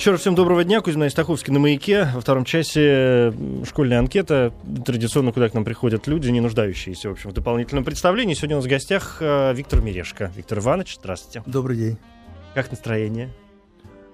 Еще 0.00 0.12
раз 0.12 0.20
всем 0.22 0.34
доброго 0.34 0.64
дня. 0.64 0.80
Кузьма 0.80 1.08
Истаховский 1.08 1.52
на 1.52 1.58
«Маяке». 1.58 2.08
Во 2.14 2.22
втором 2.22 2.46
часе 2.46 3.34
школьная 3.68 3.98
анкета. 3.98 4.50
Традиционно, 4.86 5.30
куда 5.30 5.50
к 5.50 5.52
нам 5.52 5.62
приходят 5.62 6.06
люди, 6.06 6.30
не 6.30 6.40
нуждающиеся, 6.40 7.10
в 7.10 7.12
общем, 7.12 7.28
в 7.28 7.32
дополнительном 7.34 7.84
представлении. 7.84 8.32
Сегодня 8.32 8.56
у 8.56 8.60
нас 8.60 8.64
в 8.64 8.70
гостях 8.70 9.18
э, 9.20 9.52
Виктор 9.52 9.82
Мирешко. 9.82 10.32
Виктор 10.34 10.60
Иванович, 10.60 10.96
здравствуйте. 11.00 11.42
Добрый 11.44 11.76
день. 11.76 11.98
Как 12.54 12.70
настроение? 12.70 13.28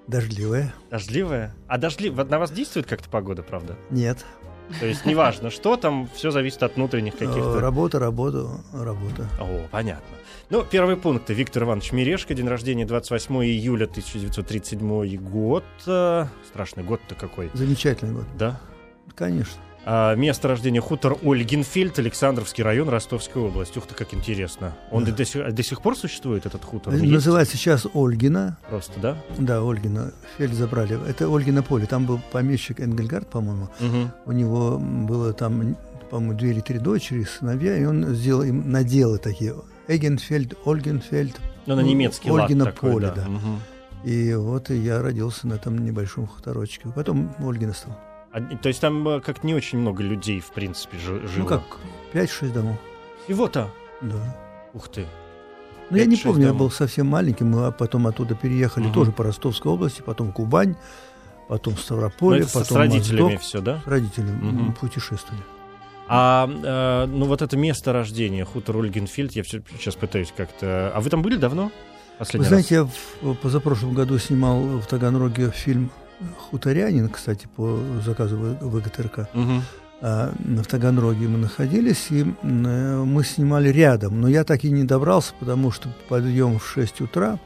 Дождливое. 0.07 0.73
Дождливое? 0.91 1.55
А 1.69 1.77
дождли... 1.77 2.09
на 2.09 2.37
вас 2.37 2.51
действует 2.51 2.85
как-то 2.85 3.07
погода, 3.07 3.41
правда? 3.41 3.77
Нет. 3.89 4.25
То 4.79 4.85
есть 4.85 5.05
неважно, 5.05 5.49
что 5.49 5.77
там, 5.77 6.07
все 6.13 6.31
зависит 6.31 6.63
от 6.63 6.75
внутренних 6.75 7.13
каких-то... 7.13 7.59
Работа, 7.59 7.99
работа, 7.99 8.47
работа. 8.73 9.27
О, 9.39 9.67
понятно. 9.71 10.17
Ну, 10.49 10.63
первый 10.63 10.95
пункт. 10.95 11.29
Виктор 11.29 11.63
Иванович 11.63 11.91
Мирешко, 11.91 12.33
день 12.33 12.47
рождения 12.47 12.85
28 12.85 13.35
июля 13.43 13.85
1937 13.85 15.17
год. 15.17 15.65
Э, 15.85 16.25
страшный 16.47 16.83
год-то 16.83 17.15
какой. 17.15 17.49
Замечательный 17.53 18.13
год. 18.13 18.25
Да? 18.37 18.59
Конечно. 19.15 19.61
А, 19.89 20.15
место 20.15 20.49
рождения 20.49 20.81
хутор 20.81 21.15
Ольгинфельд, 21.23 21.97
Александровский 21.97 22.61
район, 22.61 22.89
Ростовская 22.89 23.41
область. 23.41 23.77
Ух 23.77 23.87
ты, 23.87 23.95
как 23.95 24.13
интересно. 24.13 24.75
Он 24.91 25.05
да. 25.05 25.13
до, 25.13 25.23
сих, 25.23 25.53
до 25.53 25.63
сих 25.63 25.81
пор 25.81 25.97
существует, 25.97 26.45
этот 26.45 26.65
хутор? 26.65 26.93
Он 26.93 27.09
Называется 27.09 27.53
есть? 27.53 27.63
сейчас 27.63 27.87
Ольгина. 27.93 28.57
Просто, 28.69 28.99
да? 28.99 29.17
Да, 29.37 29.61
Ольгина. 29.61 30.11
Фельд 30.37 30.55
забрали. 30.55 30.99
Это 31.07 31.33
Ольгина 31.33 31.63
поле. 31.63 31.85
Там 31.85 32.05
был 32.05 32.19
помещик 32.33 32.81
Энгельгард, 32.81 33.29
по-моему. 33.29 33.69
Угу. 33.79 34.11
У 34.25 34.31
него 34.33 34.77
было 34.77 35.31
там, 35.31 35.77
по-моему, 36.09 36.37
две 36.37 36.51
или 36.51 36.59
три 36.59 36.79
дочери, 36.79 37.23
сыновья, 37.23 37.77
и 37.77 37.85
он 37.85 38.13
сделал 38.13 38.43
им 38.43 38.69
наделы 38.69 39.19
такие 39.19 39.55
Эгенфельд, 39.87 40.55
Ольгенфельд. 40.65 41.39
Ну, 41.65 41.75
на 41.77 41.79
немецкий 41.79 42.29
Ольгина 42.29 42.65
лад 42.65 42.75
такой, 42.75 42.91
поле, 42.91 43.07
да. 43.15 43.21
да. 43.21 43.29
Угу. 43.29 44.09
И 44.09 44.33
вот 44.33 44.69
я 44.69 45.01
родился 45.01 45.47
на 45.47 45.53
этом 45.53 45.77
небольшом 45.77 46.27
хуторочке. 46.27 46.89
Потом 46.93 47.33
Ольгина 47.39 47.71
стал. 47.71 47.97
А, 48.37 48.55
то 48.55 48.67
есть 48.67 48.81
там 48.81 49.07
э, 49.07 49.19
как-то 49.19 49.47
не 49.47 49.55
очень 49.55 49.79
много 49.79 50.03
людей, 50.03 50.39
в 50.39 50.51
принципе, 50.51 50.97
жило? 50.97 51.21
Ну 51.37 51.45
как, 51.45 51.63
5-6 52.13 52.53
домов. 52.53 52.77
Всего-то? 53.25 53.69
Да. 54.01 54.37
Ух 54.73 54.89
ты. 54.89 55.05
Ну, 55.89 55.97
я 55.97 56.05
не 56.05 56.17
помню, 56.17 56.47
домов. 56.47 56.53
я 56.53 56.53
был 56.53 56.71
совсем 56.71 57.07
маленьким, 57.07 57.51
мы 57.51 57.71
потом 57.71 58.05
оттуда 58.07 58.35
переехали 58.35 58.85
угу. 58.85 58.93
тоже 58.93 59.11
по 59.11 59.23
Ростовской 59.23 59.71
области, 59.71 60.01
потом 60.01 60.31
Кубань, 60.31 60.75
потом 61.47 61.77
Ставрополь, 61.77 62.41
ну, 62.41 62.47
потом 62.47 62.65
с 62.65 62.71
родителями 62.71 63.21
Моздок. 63.21 63.41
все, 63.41 63.61
да? 63.61 63.81
С 63.83 63.87
родителями 63.87 64.49
угу. 64.49 64.73
путешествовали. 64.73 65.43
А 66.09 66.47
э, 66.47 67.05
ну 67.09 67.25
вот 67.25 67.41
это 67.41 67.57
место 67.57 67.91
рождения, 67.91 68.45
хутор 68.45 68.77
Ольгенфильд, 68.77 69.31
я 69.33 69.43
все, 69.43 69.61
сейчас 69.77 69.95
пытаюсь 69.95 70.33
как-то... 70.35 70.91
А 70.93 71.01
вы 71.01 71.09
там 71.09 71.21
были 71.21 71.37
давно? 71.37 71.71
Последний 72.19 72.45
вы 72.45 72.49
знаете, 72.49 72.81
раз? 72.81 72.89
я 73.21 73.29
в, 73.29 73.35
позапрошлом 73.35 73.93
году 73.93 74.17
снимал 74.19 74.61
в 74.61 74.85
Таганроге 74.85 75.51
фильм 75.51 75.91
«Хуторянин», 76.37 77.09
кстати, 77.09 77.47
по 77.55 77.79
заказу 78.03 78.37
ВГТРК. 78.61 79.29
Угу. 79.33 79.61
А, 79.99 80.31
в 80.37 80.65
Таганроге 80.65 81.27
мы 81.27 81.37
находились, 81.37 82.07
и 82.11 82.25
мы 82.43 83.23
снимали 83.23 83.69
рядом. 83.69 84.21
Но 84.21 84.27
я 84.27 84.43
так 84.43 84.63
и 84.63 84.71
не 84.71 84.83
добрался, 84.83 85.33
потому 85.39 85.71
что 85.71 85.89
подъем 86.07 86.59
в 86.59 86.67
6 86.67 87.01
утра, 87.01 87.39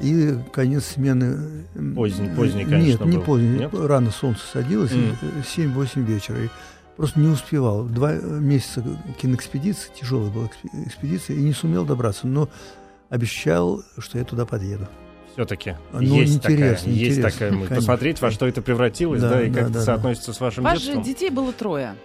и 0.00 0.34
конец 0.52 0.86
смены... 0.86 1.64
Поздний, 1.94 2.28
поздний 2.34 2.64
конечно, 2.64 3.04
Нет, 3.04 3.12
не 3.12 3.16
был. 3.18 3.24
поздний. 3.24 3.58
Нет? 3.58 3.70
Рано 3.72 4.10
солнце 4.10 4.40
садилось, 4.52 4.92
mm. 4.92 5.44
7-8 5.56 6.04
вечера. 6.04 6.44
И 6.44 6.48
просто 6.96 7.20
не 7.20 7.28
успевал. 7.28 7.84
Два 7.84 8.12
месяца 8.12 8.82
киноэкспедиции, 9.20 9.90
тяжелая 9.98 10.30
была 10.30 10.48
экспедиция, 10.86 11.36
и 11.36 11.42
не 11.42 11.52
сумел 11.52 11.84
добраться. 11.84 12.26
Но 12.26 12.48
обещал, 13.08 13.82
что 13.98 14.18
я 14.18 14.24
туда 14.24 14.46
подъеду. 14.46 14.88
Все-таки 15.34 15.76
ну, 15.92 16.00
есть 16.00 16.36
интересно, 16.36 16.66
такая, 16.66 16.70
есть 16.70 17.18
интересно, 17.18 17.30
такая 17.30 17.52
мысль. 17.52 17.74
Посмотреть, 17.74 18.20
во 18.20 18.30
что 18.30 18.46
это 18.46 18.62
превратилось, 18.62 19.20
да, 19.20 19.30
да 19.30 19.42
и 19.42 19.50
да, 19.50 19.60
как 19.60 19.72
да, 19.72 19.78
это 19.78 19.84
соотносится 19.84 20.30
да. 20.30 20.36
с 20.36 20.40
вашим 20.40 20.64
Вас 20.64 20.80
детством. 20.80 21.04
же 21.04 21.10
детей 21.10 21.30
было 21.30 21.52
трое. 21.52 21.96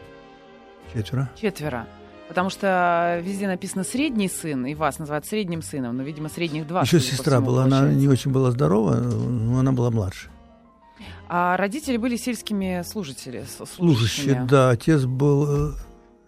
Четверо. 0.94 1.30
Четверо. 1.40 1.88
Потому 2.28 2.50
что 2.50 3.20
везде 3.24 3.48
написано 3.48 3.84
средний 3.84 4.30
сын, 4.30 4.66
и 4.66 4.76
вас 4.76 5.00
называют 5.00 5.26
средним 5.26 5.62
сыном, 5.62 5.98
но, 5.98 6.04
видимо, 6.04 6.30
средних 6.30 6.68
два. 6.68 6.82
Еще 6.82 7.00
сестра 7.00 7.40
была, 7.40 7.64
получается. 7.64 7.88
она 7.88 7.94
не 7.94 8.08
очень 8.08 8.32
была 8.32 8.52
здорова, 8.52 8.96
но 8.96 9.60
она 9.60 9.72
была 9.72 9.90
младше. 9.92 10.30
А 11.28 11.56
родители 11.58 11.98
были 11.98 12.18
сельскими 12.18 12.84
служители, 12.84 13.46
служащие. 13.76 14.46
Да, 14.50 14.72
отец 14.72 15.06
был 15.06 15.76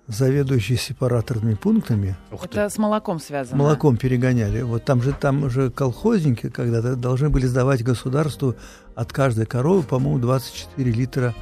заведующий 0.08 0.76
сепараторными 0.76 1.56
пунктами. 1.56 2.16
Это 2.32 2.70
с 2.70 2.78
молоком 2.78 3.20
связано. 3.20 3.58
Молоком 3.58 3.98
перегоняли. 3.98 4.62
Вот 4.62 4.84
там 4.84 5.02
же 5.02 5.14
там 5.14 5.50
же 5.50 5.70
колхозники 5.70 6.50
когда-то 6.50 6.96
должны 6.96 7.30
были 7.30 7.46
сдавать 7.46 7.84
государству 7.84 8.56
от 8.96 9.14
каждой 9.14 9.46
коровы, 9.46 9.84
по-моему, 9.84 10.20
24 10.20 10.92
литра 10.92 11.36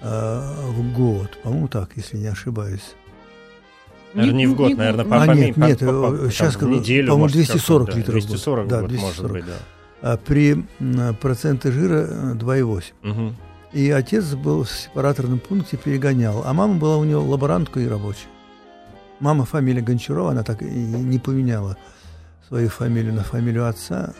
э, 0.00 0.40
в 0.68 0.92
год. 0.94 1.38
По-моему, 1.42 1.68
так, 1.68 1.90
если 1.96 2.18
не 2.18 2.26
ошибаюсь. 2.26 2.94
Наверное, 4.14 4.38
не, 4.38 4.46
не 4.46 4.52
в 4.52 4.56
год, 4.56 4.68
не, 4.68 4.74
наверное, 4.74 5.04
по, 5.04 5.22
а, 5.22 5.26
по, 5.26 5.30
нет, 5.32 5.54
по, 5.54 5.60
нет, 5.60 5.78
по, 5.80 5.86
по, 5.86 6.30
сейчас, 6.30 6.56
там, 6.56 6.70
в 6.70 6.72
неделю, 6.72 7.08
по-моему, 7.08 7.32
240 7.32 7.94
литров 7.94 8.26
240 8.26 8.66
в 8.66 8.68
год. 8.68 8.80
Да, 8.80 8.88
240. 8.88 9.18
может 9.18 9.32
быть, 9.32 9.44
да. 9.46 9.58
А 10.00 10.16
при 10.16 10.64
проценте 11.20 11.72
жира 11.72 12.06
2,8. 12.34 12.84
Угу. 13.02 13.34
И 13.72 13.90
отец 13.90 14.34
был 14.34 14.64
в 14.64 14.70
сепараторном 14.70 15.38
пункте, 15.38 15.76
перегонял. 15.76 16.42
А 16.44 16.52
мама 16.52 16.74
была 16.74 16.96
у 16.96 17.04
него 17.04 17.22
лаборантка 17.22 17.80
и 17.80 17.88
рабочая. 17.88 18.28
Мама 19.20 19.44
фамилия 19.44 19.82
Гончарова, 19.82 20.30
она 20.30 20.42
так 20.42 20.62
и 20.62 20.66
не 20.66 21.18
поменяла 21.18 21.76
свою 22.48 22.70
фамилию 22.70 23.12
на 23.12 23.22
фамилию 23.22 23.68
отца, 23.68 24.14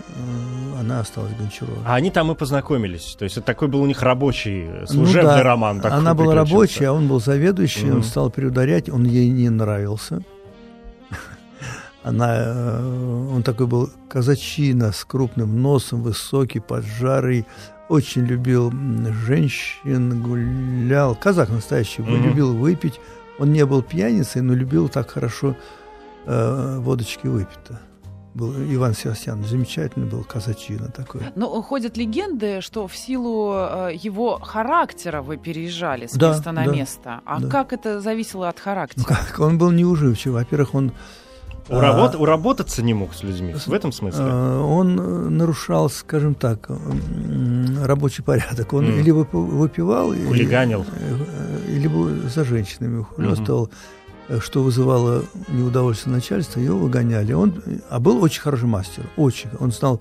она 0.78 1.00
осталась 1.00 1.32
Гончарова. 1.38 1.78
А 1.86 1.94
они 1.94 2.10
там 2.10 2.30
и 2.30 2.34
познакомились. 2.34 3.16
То 3.18 3.24
есть 3.24 3.38
это 3.38 3.46
такой 3.46 3.68
был 3.68 3.80
у 3.80 3.86
них 3.86 4.02
рабочий, 4.02 4.68
служебный 4.86 5.30
ну, 5.30 5.38
да. 5.38 5.42
роман. 5.42 5.80
Она 5.82 6.12
была 6.12 6.34
рабочая, 6.34 6.88
а 6.88 6.92
он 6.92 7.08
был 7.08 7.20
заведующий, 7.20 7.86
mm-hmm. 7.86 7.96
он 7.96 8.02
стал 8.02 8.30
приударять, 8.30 8.90
он 8.90 9.04
ей 9.04 9.30
не 9.30 9.48
нравился. 9.48 10.22
Она, 12.02 12.80
он 13.32 13.42
такой 13.42 13.66
был 13.66 13.90
казачина 14.08 14.92
с 14.92 15.04
крупным 15.04 15.60
носом, 15.60 16.02
высокий, 16.02 16.60
поджарый, 16.60 17.46
очень 17.88 18.24
любил 18.24 18.72
женщин, 19.26 20.22
гулял. 20.22 21.14
Казах 21.14 21.48
настоящий, 21.48 22.02
mm-hmm. 22.02 22.22
любил 22.22 22.54
выпить. 22.54 23.00
Он 23.38 23.52
не 23.52 23.64
был 23.64 23.82
пьяницей, 23.82 24.42
но 24.42 24.54
любил 24.54 24.88
так 24.88 25.10
хорошо 25.10 25.56
э, 26.26 26.78
водочки 26.78 27.26
выпить-то. 27.26 27.80
Был 28.34 28.54
Иван 28.54 28.94
Севастьян, 28.94 29.42
замечательный 29.42 30.06
был 30.06 30.22
казачина 30.22 30.90
такой. 30.90 31.22
Но 31.34 31.60
ходят 31.62 31.96
легенды, 31.96 32.60
что 32.60 32.86
в 32.86 32.96
силу 32.96 33.52
э, 33.54 33.90
его 33.94 34.38
характера 34.38 35.22
вы 35.22 35.38
переезжали 35.38 36.06
с 36.06 36.12
да, 36.12 36.30
места 36.30 36.52
на 36.52 36.64
да, 36.64 36.72
место. 36.72 37.20
А 37.24 37.40
да. 37.40 37.48
как 37.48 37.72
это 37.72 38.00
зависело 38.00 38.48
от 38.48 38.60
характера? 38.60 39.04
Ну, 39.08 39.14
как? 39.16 39.40
Он 39.40 39.58
был 39.58 39.70
неуживчив. 39.70 40.34
Во-первых, 40.34 40.74
он 40.74 40.92
Уработ, 41.68 42.14
а, 42.14 42.18
уработаться 42.18 42.82
не 42.82 42.94
мог 42.94 43.14
с 43.14 43.22
людьми, 43.22 43.54
в 43.54 43.72
этом 43.72 43.92
смысле? 43.92 44.24
А, 44.24 44.62
он 44.62 45.36
нарушал, 45.36 45.90
скажем 45.90 46.34
так, 46.34 46.68
рабочий 47.84 48.22
порядок. 48.22 48.72
Он 48.72 48.86
mm. 48.86 49.00
или 49.00 49.10
выпивал, 49.10 50.08
хулиганил, 50.08 50.86
или, 51.68 51.86
или 51.86 52.28
за 52.28 52.44
женщинами 52.44 52.98
ухлёстывал, 52.98 53.70
mm-hmm. 54.28 54.40
что 54.40 54.62
вызывало 54.62 55.24
неудовольствие 55.48 56.14
начальства, 56.14 56.60
его 56.60 56.78
выгоняли. 56.78 57.32
Он, 57.32 57.62
а 57.90 58.00
был 58.00 58.22
очень 58.22 58.40
хороший 58.40 58.66
мастер, 58.66 59.04
очень. 59.16 59.50
Он 59.60 59.70
знал 59.72 60.00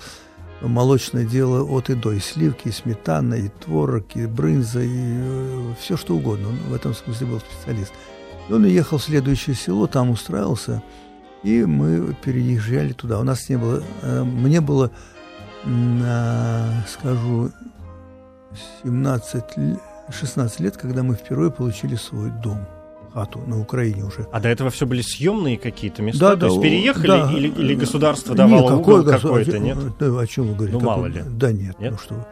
молочное 0.62 1.26
дело 1.26 1.64
от 1.64 1.90
и 1.90 1.96
до, 1.96 2.14
и 2.14 2.20
сливки, 2.20 2.70
и 2.70 2.72
сметана, 2.72 3.36
и 3.36 3.50
творог, 3.50 4.16
и 4.16 4.26
брынза, 4.26 4.82
и 4.82 4.90
э, 4.90 5.74
все 5.80 5.98
что 5.98 6.16
угодно. 6.16 6.50
Он 6.50 6.56
в 6.70 6.74
этом 6.74 6.94
смысле 6.94 7.28
был 7.28 7.40
специалист. 7.40 7.94
И 8.50 8.54
он 8.54 8.64
уехал 8.64 8.98
в 8.98 9.04
следующее 9.04 9.56
село, 9.56 9.88
там 9.88 10.10
устраивался, 10.10 10.82
и 11.48 11.66
мы 11.66 12.14
переезжали 12.26 12.92
туда. 12.92 13.20
У 13.20 13.24
нас 13.24 13.48
не 13.48 13.58
было, 13.58 13.82
э, 14.02 14.24
мне 14.24 14.60
было, 14.60 14.92
скажу, 16.88 17.52
17, 18.84 19.44
16 20.10 20.60
лет, 20.60 20.78
когда 20.78 21.04
мы 21.04 21.16
впервые 21.16 21.52
получили 21.52 21.96
свой 21.96 22.32
дом 22.44 22.68
хату 23.14 23.40
на 23.48 23.60
Украине 23.60 24.04
уже. 24.04 24.28
А 24.32 24.42
до 24.42 24.50
этого 24.50 24.70
все 24.70 24.86
были 24.86 25.02
съемные 25.02 25.58
какие-то 25.58 26.02
места? 26.02 26.20
Да, 26.20 26.32
То 26.34 26.40
да, 26.42 26.48
есть 26.48 26.62
переехали 26.62 27.08
да, 27.08 27.32
или, 27.32 27.48
или 27.48 27.76
государство 27.76 28.36
давало 28.36 28.62
нет, 28.62 28.80
какой 28.80 29.00
угол 29.00 29.12
какой-то, 29.14 29.60
нет? 29.60 29.78
Да, 30.00 30.20
о 30.20 30.28
чем 30.28 30.48
вы 30.48 30.56
говорите? 30.56 30.78
Ну, 30.78 30.86
мало 30.86 31.06
ли. 31.06 31.24
Да 31.26 31.52
нет, 31.52 31.80
нет? 31.80 31.92
ну 31.92 31.98
что 31.98 32.28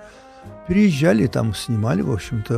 Переезжали, 0.67 1.27
там 1.27 1.53
снимали, 1.53 2.01
в 2.01 2.11
общем-то, 2.11 2.55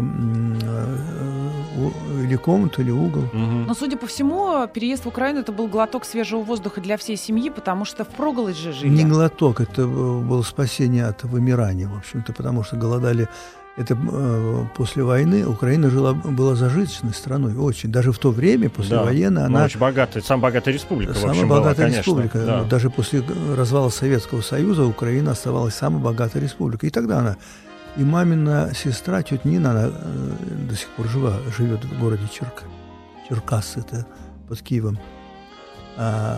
или 2.24 2.36
комнату, 2.38 2.82
или 2.82 2.92
угол. 2.92 3.24
Угу. 3.24 3.66
Но, 3.68 3.74
судя 3.74 3.98
по 3.98 4.08
всему, 4.08 4.66
переезд 4.68 5.04
в 5.04 5.08
Украину 5.10 5.42
это 5.42 5.52
был 5.52 5.68
глоток 5.68 6.06
свежего 6.06 6.42
воздуха 6.42 6.80
для 6.80 6.96
всей 6.98 7.18
семьи, 7.18 7.50
потому 7.50 7.84
что 7.84 8.06
в 8.06 8.08
проголодь 8.08 8.58
же 8.58 8.72
жили. 8.72 8.90
Не 8.90 9.04
глоток, 9.04 9.60
это 9.60 9.86
было 9.86 10.42
спасение 10.44 11.06
от 11.06 11.24
вымирания, 11.24 11.88
в 11.88 11.98
общем-то, 11.98 12.32
потому 12.32 12.64
что 12.64 12.78
голодали 12.78 13.28
это 13.78 13.96
э, 13.96 14.66
после 14.76 15.04
войны 15.04 15.46
Украина 15.46 15.92
жила, 15.92 16.14
была 16.14 16.56
зажиточной 16.56 17.14
страной, 17.14 17.56
очень. 17.56 17.92
Даже 17.92 18.12
в 18.12 18.18
то 18.18 18.32
время, 18.32 18.72
после 18.72 18.98
да, 18.98 19.04
войны, 19.04 19.38
она... 19.38 19.66
очень 19.66 19.80
богатая, 19.80 20.24
самая 20.24 20.44
богатая 20.52 20.74
республика, 20.74 21.14
самая 21.14 21.28
в 21.28 21.32
общем, 21.32 21.48
богатая 21.48 21.88
была, 21.88 21.98
республика. 21.98 22.40
Конечно, 22.40 22.58
да. 22.58 22.64
Даже 22.64 22.90
после 22.90 23.24
развала 23.56 23.90
Советского 23.90 24.42
Союза 24.42 24.84
Украина 24.84 25.32
оставалась 25.32 25.76
самой 25.76 26.02
богатой 26.02 26.42
республикой. 26.42 26.88
И 26.88 26.90
тогда 26.90 27.20
она 27.20 27.38
И 27.98 28.04
мамина 28.04 28.72
сестра, 28.76 29.24
тетя 29.24 29.42
Нина, 29.50 29.72
она 29.72 29.90
э, 29.92 30.32
до 30.70 30.76
сих 30.76 30.88
пор 30.90 31.08
жива, 31.08 31.34
живет 31.58 31.84
в 31.84 32.00
городе 32.00 32.24
Черк... 32.32 32.64
Черкас, 33.28 33.76
это 33.76 34.06
под 34.48 34.62
Киевом. 34.62 34.98
А, 35.98 36.38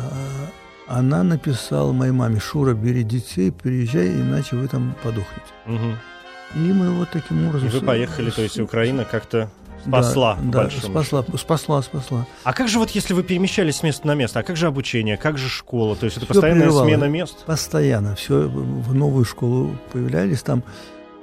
она 0.88 1.24
написала 1.24 1.92
моей 1.92 2.12
маме, 2.14 2.40
Шура, 2.40 2.74
бери 2.74 3.04
детей, 3.04 3.52
приезжай, 3.52 4.08
иначе 4.10 4.56
вы 4.56 4.68
там 4.68 4.96
подохнете. 5.04 5.52
Мгм. 5.66 5.96
И 6.56 6.74
мы 6.74 6.90
вот 6.92 7.10
таким 7.12 7.48
образом... 7.48 7.68
И 7.68 7.72
вы 7.72 7.82
поехали, 7.82 8.30
с- 8.32 8.36
то 8.36 8.42
есть 8.42 8.60
Украина 8.60 9.06
как-то 9.06 9.52
Да, 9.86 10.02
спасла, 10.02 10.38
Да, 10.42 10.64
большому 10.64 10.94
спасла, 10.94 11.24
спасла, 11.38 11.82
спасла. 11.84 12.26
А 12.44 12.54
как 12.54 12.70
же 12.70 12.80
вот 12.80 12.90
если 12.92 13.14
вы 13.14 13.22
перемещались 13.24 13.76
с 13.76 13.84
места 13.84 14.08
на 14.08 14.16
место, 14.16 14.40
а 14.40 14.44
как 14.44 14.56
же 14.58 14.66
обучение, 14.66 15.18
как 15.18 15.38
же 15.38 15.48
школа? 15.50 15.96
То 15.96 16.06
есть 16.06 16.18
это 16.18 16.26
Всё 16.26 16.34
постоянная 16.34 16.64
прерывало. 16.64 16.86
смена 16.88 17.06
мест? 17.06 17.46
Постоянно. 17.46 18.16
Все 18.16 18.48
в 18.48 18.96
новую 18.96 19.26
школу 19.26 19.76
появлялись, 19.92 20.42
там 20.42 20.64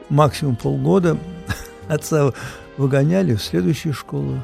максимум 0.08 0.56
полгода 0.56 1.18
отца 1.88 2.32
выгоняли 2.76 3.34
в 3.34 3.42
следующую 3.42 3.92
школу. 3.92 4.40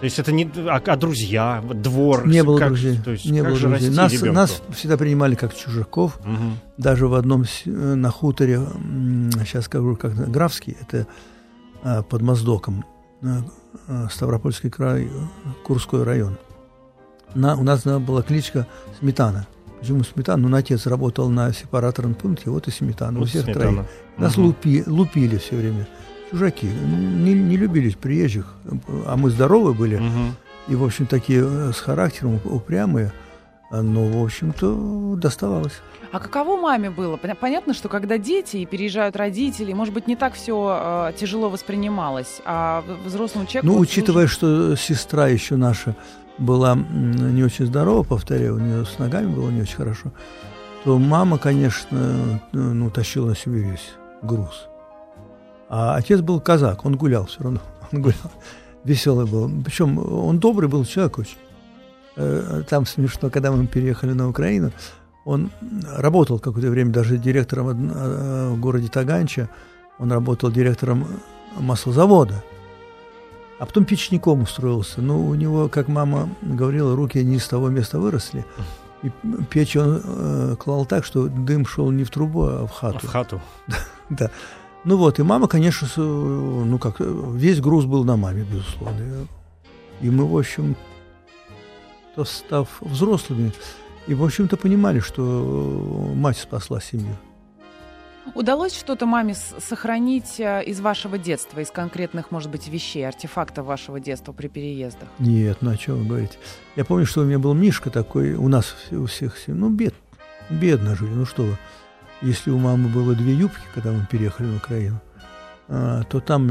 То 0.00 0.04
есть 0.04 0.18
это 0.18 0.32
не... 0.32 0.50
А, 0.66 0.80
а 0.84 0.96
друзья, 0.96 1.62
двор? 1.74 2.26
Не 2.26 2.42
было 2.42 2.58
как, 2.58 2.68
друзей. 2.68 2.98
То 3.04 3.10
есть 3.10 3.26
не 3.26 3.42
было 3.42 3.58
друзей. 3.58 3.90
Нас, 3.90 4.12
ребенку? 4.12 4.34
нас 4.34 4.62
всегда 4.74 4.96
принимали 4.96 5.34
как 5.34 5.54
чужаков. 5.54 6.18
Мгм. 6.24 6.58
Даже 6.78 7.06
в 7.06 7.14
одном 7.14 7.42
э, 7.42 7.70
на 7.70 8.10
хуторе, 8.10 8.60
сейчас 9.44 9.66
скажу, 9.66 9.96
как 9.96 10.14
Графский, 10.30 10.74
это 10.80 11.06
а, 11.82 12.02
под 12.02 12.22
Моздоком, 12.22 12.86
э, 13.20 13.26
э, 13.88 14.06
Ставропольский 14.10 14.70
край, 14.70 15.10
Курской 15.64 16.02
район. 16.02 16.38
На, 17.34 17.56
у 17.56 17.62
нас 17.62 17.84
была 17.84 18.22
кличка 18.22 18.66
Сметана. 18.98 19.46
Почему 19.80 20.04
Сметана? 20.04 20.48
Ну, 20.48 20.56
отец 20.56 20.86
работал 20.86 21.28
на 21.30 21.52
сепараторном 21.52 22.14
пункте, 22.14 22.50
вот 22.50 22.68
и 22.68 22.70
Сметана. 22.70 23.16
у 23.18 23.20
Вот 23.20 23.28
всех 23.30 23.44
сметана. 23.44 23.64
троих. 23.64 23.86
Нас 24.18 24.36
Мгм. 24.36 24.46
лупи, 24.46 24.84
лупили 24.86 25.38
все 25.38 25.56
время. 25.56 25.86
Чужаки. 26.30 26.66
Не, 26.66 27.32
не 27.32 27.56
любили 27.56 27.90
приезжих. 27.90 28.54
А 29.06 29.16
мы 29.16 29.30
здоровы 29.30 29.72
были. 29.74 29.96
Мгм. 29.96 30.34
И, 30.68 30.74
в 30.76 30.84
общем, 30.84 31.06
такие 31.06 31.42
э, 31.44 31.72
с 31.74 31.80
характером 31.80 32.38
упрямые. 32.44 33.12
А, 33.72 33.82
Но, 33.82 34.04
в 34.06 34.22
общем-то, 34.24 35.14
доставалось. 35.16 35.74
А 36.12 36.18
каково 36.18 36.56
маме 36.60 36.90
было? 36.90 37.16
Пон- 37.16 37.36
Понятно, 37.40 37.72
что 37.72 37.88
когда 37.88 38.18
дети 38.18 38.58
и 38.58 38.66
переезжают 38.66 39.14
родители, 39.16 39.72
может 39.72 39.94
быть, 39.94 40.08
не 40.08 40.16
так 40.16 40.34
все 40.34 41.12
тяжело 41.16 41.48
воспринималось, 41.48 42.40
а 42.44 42.82
взрослому 43.06 43.46
человеку... 43.46 43.66
Ну, 43.68 43.78
вот 43.78 43.82
учитывая, 43.88 44.26
что 44.26 44.74
сестра 44.76 45.28
еще 45.28 45.54
наша 45.56 45.94
была 46.40 46.74
не 46.74 47.44
очень 47.44 47.66
здорова, 47.66 48.02
повторяю, 48.02 48.56
у 48.56 48.58
нее 48.58 48.84
с 48.84 48.98
ногами 48.98 49.32
было 49.32 49.50
не 49.50 49.62
очень 49.62 49.76
хорошо, 49.76 50.10
то 50.84 50.98
мама, 50.98 51.38
конечно, 51.38 52.40
ну, 52.52 52.90
тащила 52.90 53.28
на 53.28 53.36
себе 53.36 53.60
весь 53.60 53.92
груз. 54.22 54.66
А 55.68 55.94
отец 55.94 56.20
был 56.20 56.40
казак, 56.40 56.84
он 56.84 56.96
гулял 56.96 57.26
все 57.26 57.42
равно, 57.42 57.60
он 57.92 58.02
гулял, 58.02 58.32
веселый 58.82 59.26
был. 59.26 59.50
Причем 59.64 59.98
он 59.98 60.38
добрый 60.38 60.68
был 60.68 60.84
человек 60.84 61.18
очень. 61.18 61.38
Э, 62.16 62.62
Там 62.68 62.86
смешно, 62.86 63.30
когда 63.30 63.52
мы 63.52 63.66
переехали 63.66 64.12
на 64.12 64.28
Украину, 64.28 64.72
он 65.24 65.50
работал 65.96 66.38
какое-то 66.38 66.70
время 66.70 66.90
даже 66.90 67.18
директором 67.18 67.90
э, 67.92 68.48
в 68.50 68.60
городе 68.60 68.88
Таганча, 68.88 69.48
он 69.98 70.10
работал 70.10 70.50
директором 70.50 71.06
маслозавода. 71.58 72.42
А 73.60 73.66
потом 73.66 73.84
печником 73.84 74.40
устроился. 74.40 75.02
Ну, 75.02 75.28
у 75.28 75.34
него, 75.34 75.68
как 75.68 75.86
мама 75.86 76.30
говорила, 76.40 76.96
руки 76.96 77.22
не 77.22 77.36
из 77.36 77.46
того 77.46 77.68
места 77.68 77.98
выросли. 77.98 78.46
И 79.02 79.10
печь 79.50 79.76
он 79.76 80.00
э, 80.02 80.56
клал 80.58 80.86
так, 80.86 81.04
что 81.04 81.28
дым 81.28 81.66
шел 81.66 81.90
не 81.90 82.04
в 82.04 82.10
трубу, 82.10 82.44
а 82.44 82.66
в 82.66 82.70
А 82.70 82.74
хату. 82.74 83.06
В 83.06 83.10
хату. 83.10 83.40
Да. 84.08 84.30
Ну 84.84 84.96
вот, 84.96 85.18
и 85.18 85.22
мама, 85.22 85.46
конечно, 85.46 85.86
с, 85.86 85.96
ну 85.98 86.78
как, 86.78 86.96
весь 87.00 87.60
груз 87.60 87.84
был 87.84 88.02
на 88.02 88.16
маме, 88.16 88.44
безусловно. 88.50 89.26
И 90.00 90.08
мы, 90.08 90.26
в 90.26 90.36
общем, 90.36 90.74
то 92.16 92.24
став 92.24 92.66
взрослыми, 92.80 93.52
и, 94.06 94.14
в 94.14 94.24
общем-то, 94.24 94.56
понимали, 94.56 95.00
что 95.00 96.10
мать 96.16 96.38
спасла 96.38 96.80
семью. 96.80 97.14
Удалось 98.34 98.76
что-то 98.78 99.06
маме 99.06 99.34
сохранить 99.34 100.38
э, 100.38 100.62
из 100.64 100.80
вашего 100.80 101.18
детства, 101.18 101.60
из 101.60 101.70
конкретных, 101.70 102.30
может 102.30 102.50
быть, 102.50 102.68
вещей, 102.68 103.06
артефактов 103.06 103.66
вашего 103.66 103.98
детства 103.98 104.32
при 104.32 104.48
переездах? 104.48 105.08
Нет, 105.18 105.58
ну 105.62 105.70
о 105.70 105.76
чем 105.76 105.98
вы 106.00 106.04
говорите? 106.06 106.38
Я 106.76 106.84
помню, 106.84 107.06
что 107.06 107.22
у 107.22 107.24
меня 107.24 107.38
был 107.38 107.54
Мишка 107.54 107.90
такой, 107.90 108.34
у 108.34 108.48
нас 108.48 108.76
у 108.90 109.06
всех, 109.06 109.34
все- 109.36 109.52
ну, 109.54 109.70
бед, 109.70 109.94
бедно 110.50 110.94
жили, 110.96 111.10
ну 111.10 111.24
что 111.24 111.42
вы. 111.42 111.56
Если 112.22 112.50
у 112.50 112.58
мамы 112.58 112.88
было 112.88 113.14
две 113.14 113.32
юбки, 113.32 113.62
когда 113.74 113.90
мы 113.90 114.06
переехали 114.10 114.46
в 114.48 114.56
Украину, 114.58 115.00
а, 115.68 116.02
то 116.04 116.20
там, 116.20 116.46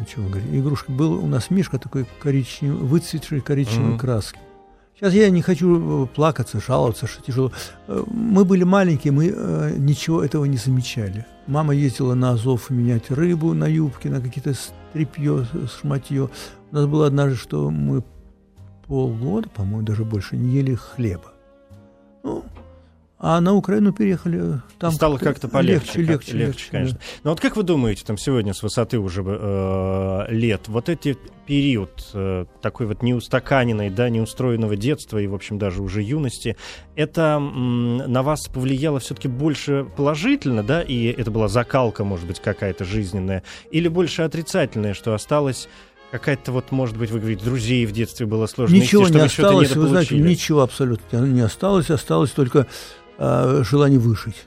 о 0.00 0.04
чем 0.04 0.24
вы 0.24 0.30
говорите, 0.30 0.58
игрушка, 0.58 0.92
был 0.92 1.12
у 1.22 1.26
нас 1.26 1.50
Мишка 1.50 1.78
такой 1.78 2.06
коричневый, 2.20 2.78
выцветший 2.86 3.40
коричневой 3.40 3.90
Мгм. 3.90 3.98
краски. 3.98 4.38
Сейчас 5.00 5.14
я 5.14 5.30
не 5.30 5.40
хочу 5.40 6.04
э, 6.04 6.06
плакаться, 6.08 6.60
жаловаться, 6.60 7.06
что 7.06 7.22
тяжело. 7.22 7.52
Э, 7.88 8.02
Мы 8.06 8.44
были 8.44 8.64
маленькие, 8.64 9.14
мы 9.14 9.32
э, 9.34 9.74
ничего 9.78 10.22
этого 10.22 10.44
не 10.44 10.58
замечали. 10.58 11.24
Мама 11.46 11.74
ездила 11.74 12.12
на 12.12 12.32
Азов 12.32 12.68
менять 12.68 13.10
рыбу 13.10 13.54
на 13.54 13.66
юбке, 13.66 14.10
на 14.10 14.20
какие-то 14.20 14.52
стрипье, 14.52 15.46
шматье. 15.80 16.28
У 16.70 16.74
нас 16.74 16.84
было 16.84 17.06
однажды, 17.06 17.36
что 17.36 17.70
мы 17.70 18.04
полгода, 18.86 19.48
по-моему, 19.48 19.86
даже 19.86 20.04
больше 20.04 20.36
не 20.36 20.50
ели 20.56 20.74
хлеба. 20.74 21.32
Ну, 22.22 22.44
а 23.22 23.38
на 23.42 23.54
Украину 23.54 23.92
переехали, 23.92 24.62
там 24.78 24.92
Стало 24.92 25.18
как-то 25.18 25.46
полегче. 25.46 25.74
легче, 25.74 25.92
как- 26.00 26.08
легче, 26.08 26.36
легче, 26.38 26.64
конечно. 26.70 26.98
да. 26.98 27.04
Но 27.24 27.30
вот 27.30 27.40
как 27.40 27.56
вы 27.56 27.62
думаете, 27.64 28.02
там 28.06 28.16
сегодня 28.16 28.54
с 28.54 28.62
высоты 28.62 28.98
уже 28.98 29.22
э, 29.24 30.24
лет, 30.30 30.68
вот 30.68 30.88
эти 30.88 31.18
период 31.46 31.90
э, 32.14 32.46
такой 32.62 32.86
вот 32.86 33.02
неустаканенной, 33.02 33.90
да, 33.90 34.08
неустроенного 34.08 34.74
детства 34.76 35.18
и, 35.18 35.26
в 35.26 35.34
общем, 35.34 35.58
даже 35.58 35.82
уже 35.82 36.00
юности, 36.02 36.56
это 36.96 37.36
м, 37.38 37.98
на 37.98 38.22
вас 38.22 38.46
повлияло 38.48 39.00
все-таки 39.00 39.28
больше 39.28 39.86
положительно, 39.96 40.62
да, 40.62 40.80
и 40.80 41.04
это 41.06 41.30
была 41.30 41.48
закалка, 41.48 42.04
может 42.04 42.26
быть, 42.26 42.40
какая-то 42.40 42.84
жизненная, 42.84 43.42
или 43.70 43.88
больше 43.88 44.22
отрицательная, 44.22 44.94
что 44.94 45.12
осталось 45.12 45.68
какая-то 46.10 46.50
вот, 46.50 46.72
может 46.72 46.96
быть, 46.96 47.10
вы 47.12 47.20
говорите, 47.20 47.44
друзей 47.44 47.86
в 47.86 47.92
детстве 47.92 48.26
было 48.26 48.46
сложно 48.46 48.74
Ничего 48.74 49.02
найти, 49.02 49.14
не 49.18 49.20
осталось, 49.26 49.76
вы 49.76 49.86
знаете, 49.86 50.16
ничего 50.18 50.62
абсолютно 50.62 51.18
не 51.18 51.40
осталось, 51.40 51.88
осталось 51.88 52.30
только 52.32 52.66
э, 53.20 53.62
желание 53.64 53.98
выжить. 54.00 54.46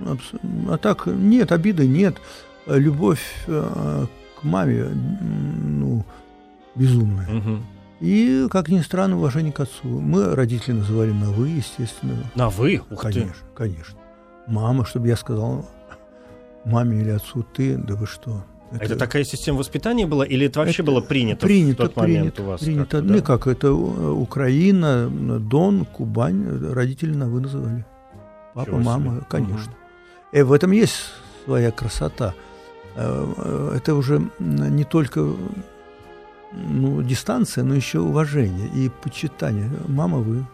Абс- 0.00 0.34
А 0.68 0.76
так 0.76 1.06
нет, 1.06 1.52
обиды 1.52 1.86
нет, 1.86 2.16
любовь 2.66 3.22
э, 3.46 4.06
к 4.40 4.42
маме, 4.44 4.84
ну, 4.88 6.04
безумная. 6.74 7.28
Мгм. 7.28 7.64
И, 8.00 8.48
как 8.50 8.68
ни 8.68 8.80
странно, 8.80 9.16
уважение 9.16 9.52
к 9.52 9.60
отцу. 9.60 9.86
Мы 9.86 10.34
родители 10.34 10.72
называли 10.72 11.12
на 11.12 11.30
«вы», 11.30 11.50
естественно. 11.50 12.16
На 12.34 12.50
вы? 12.50 12.82
Ух 12.90 13.02
ты. 13.02 13.12
конечно, 13.12 13.46
конечно. 13.54 13.98
Мама, 14.48 14.84
чтобы 14.84 15.06
я 15.06 15.16
сказал 15.16 15.64
маме 16.64 17.00
или 17.00 17.10
отцу 17.10 17.44
«ты», 17.54 17.76
да 17.76 17.94
вы 17.94 18.06
что. 18.06 18.44
А 18.72 18.76
Это 18.82 18.96
такая 18.96 19.22
система 19.22 19.58
воспитания 19.58 20.06
была, 20.06 20.24
или 20.26 20.46
это 20.46 20.58
вообще 20.60 20.82
Это 20.82 20.90
было 20.90 21.00
принято, 21.00 21.46
принято, 21.46 21.84
в 21.84 21.86
тот 21.88 21.96
момент 21.96 22.34
принято, 22.34 22.42
у 22.42 22.46
вас? 22.46 22.60
Принято. 22.60 23.02
Ну, 23.02 23.14
да? 23.14 23.20
как, 23.20 23.46
это 23.46 23.66
э, 23.68 23.70
Украина, 23.70 25.08
Дон, 25.38 25.84
Кубань, 25.84 26.72
родители 26.72 27.14
на 27.14 27.28
«вы» 27.28 27.42
называли. 27.42 27.84
Папа, 28.54 28.70
себе. 28.70 28.78
мама, 28.78 29.20
конечно. 29.28 29.72
И 30.32 30.42
в 30.42 30.52
этом 30.52 30.72
есть 30.72 30.94
своя 31.44 31.70
красота. 31.70 32.34
Э, 32.94 33.32
э, 33.36 33.76
Это 33.76 33.94
уже 33.94 34.30
не 34.38 34.84
только 34.84 35.34
ну, 36.52 37.02
дистанция, 37.02 37.64
но 37.64 37.74
еще 37.74 38.00
уважение 38.00 38.68
и 38.68 38.88
почитание. 38.88 39.70
Мама, 39.88 40.18
вы. 40.18 40.46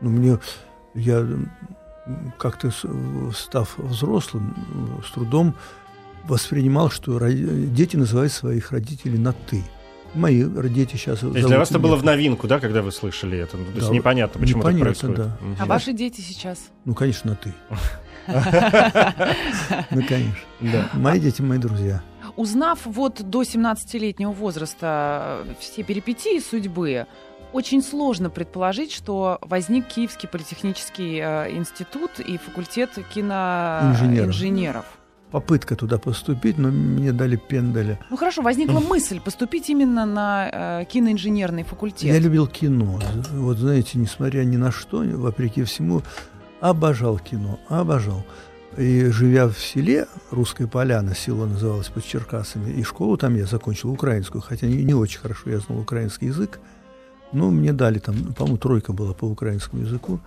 Ну, 0.00 0.10
мне, 0.10 0.38
я 0.94 1.26
как-то, 2.38 2.70
став 3.32 3.78
взрослым, 3.78 4.54
с 5.06 5.12
трудом 5.12 5.54
воспринимал, 6.24 6.90
что 6.90 7.18
дети 7.28 7.96
называют 7.96 8.32
своих 8.32 8.72
родителей 8.72 9.18
на 9.18 9.32
«ты». 9.32 9.62
Мои 10.14 10.44
дети 10.44 10.96
сейчас 10.96 11.20
То 11.20 11.28
есть 11.28 11.46
для 11.46 11.58
вас 11.58 11.70
это 11.70 11.78
было 11.78 11.96
в 11.96 12.04
новинку, 12.04 12.46
да, 12.46 12.60
когда 12.60 12.82
вы 12.82 12.92
слышали 12.92 13.38
это? 13.38 13.56
Ну, 13.56 13.64
То 13.66 13.72
есть 13.76 13.88
Да, 13.88 13.94
непонятно, 13.94 14.40
почему 14.40 14.60
непонятно, 14.60 14.92
так 14.94 15.00
происходит. 15.00 15.16
да. 15.16 15.46
Мгм. 15.46 15.56
А 15.58 15.66
ваши 15.66 15.92
дети 15.92 16.20
сейчас? 16.20 16.58
Ну, 16.84 16.94
конечно, 16.94 17.36
«ты». 17.36 17.52
Ну, 19.90 20.02
конечно. 20.08 20.34
Да. 20.60 20.88
Мои 20.94 21.20
дети, 21.20 21.42
мои 21.42 21.58
друзья. 21.58 22.02
Узнав 22.36 22.80
вот 22.84 23.22
до 23.22 23.42
17-летнего 23.42 24.32
возраста 24.32 25.42
э, 25.46 25.54
все 25.60 25.82
перипетии 25.82 26.40
судьбы, 26.40 27.06
очень 27.52 27.82
сложно 27.82 28.30
предположить, 28.30 28.92
что 28.92 29.38
возник 29.40 29.86
Киевский 29.86 30.28
политехнический 30.28 31.20
э, 31.20 31.52
институт 31.52 32.18
и 32.18 32.38
факультет 32.38 32.90
Инженеров. 32.98 33.94
киноинженеров. 34.02 34.84
Попытка 35.34 35.74
туда 35.74 35.98
поступить, 35.98 36.58
но 36.58 36.68
мне 36.68 37.12
дали 37.12 37.34
пендаля. 37.34 37.98
Ну 38.08 38.16
хорошо, 38.16 38.40
возникла 38.40 38.78
мысль 38.78 39.18
поступить 39.18 39.68
именно 39.68 40.06
на 40.06 40.48
э, 40.80 40.84
киноинженерный 40.84 41.64
факультет. 41.64 42.04
Я 42.04 42.20
любил 42.20 42.46
кино. 42.46 43.00
Вот 43.32 43.56
знаете, 43.56 43.98
несмотря 43.98 44.44
ни 44.44 44.56
на 44.56 44.70
что, 44.70 44.98
вопреки 44.98 45.64
всему, 45.64 46.02
обожал 46.60 47.18
кино, 47.18 47.58
обожал. 47.68 48.24
И 48.76 49.06
живя 49.06 49.48
в 49.48 49.58
селе, 49.58 50.06
Русская 50.30 50.68
Поляна, 50.68 51.16
село 51.16 51.46
называлось 51.46 51.88
под 51.88 52.04
Черкасами, 52.04 52.70
и 52.70 52.84
школу 52.84 53.16
там 53.16 53.34
я 53.34 53.46
закончил 53.46 53.90
украинскую, 53.90 54.40
хотя 54.40 54.68
не, 54.68 54.84
не 54.84 54.94
очень 54.94 55.18
хорошо 55.18 55.50
я 55.50 55.58
знал 55.58 55.80
украинский 55.80 56.28
язык, 56.28 56.60
но 57.32 57.50
мне 57.50 57.72
дали 57.72 57.98
там, 57.98 58.34
по-моему, 58.34 58.58
тройка 58.58 58.92
была 58.92 59.14
по 59.14 59.24
украинскому 59.24 59.82
языку. 59.82 60.20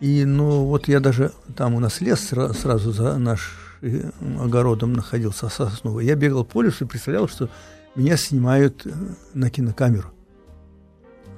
И, 0.00 0.24
ну, 0.24 0.64
вот 0.64 0.88
я 0.88 1.00
даже, 1.00 1.32
там 1.56 1.74
у 1.74 1.80
нас 1.80 2.00
лес 2.00 2.32
сра- 2.32 2.52
сразу 2.52 2.92
за 2.92 3.16
наш 3.18 3.78
э, 3.80 4.10
огородом 4.38 4.92
находился 4.92 5.48
сосновый. 5.48 6.04
Я 6.04 6.16
бегал 6.16 6.44
по 6.44 6.62
лесу 6.62 6.84
и 6.84 6.88
представлял, 6.88 7.28
что 7.28 7.48
меня 7.94 8.16
снимают 8.16 8.86
э, 8.86 8.90
на 9.32 9.48
кинокамеру. 9.50 10.12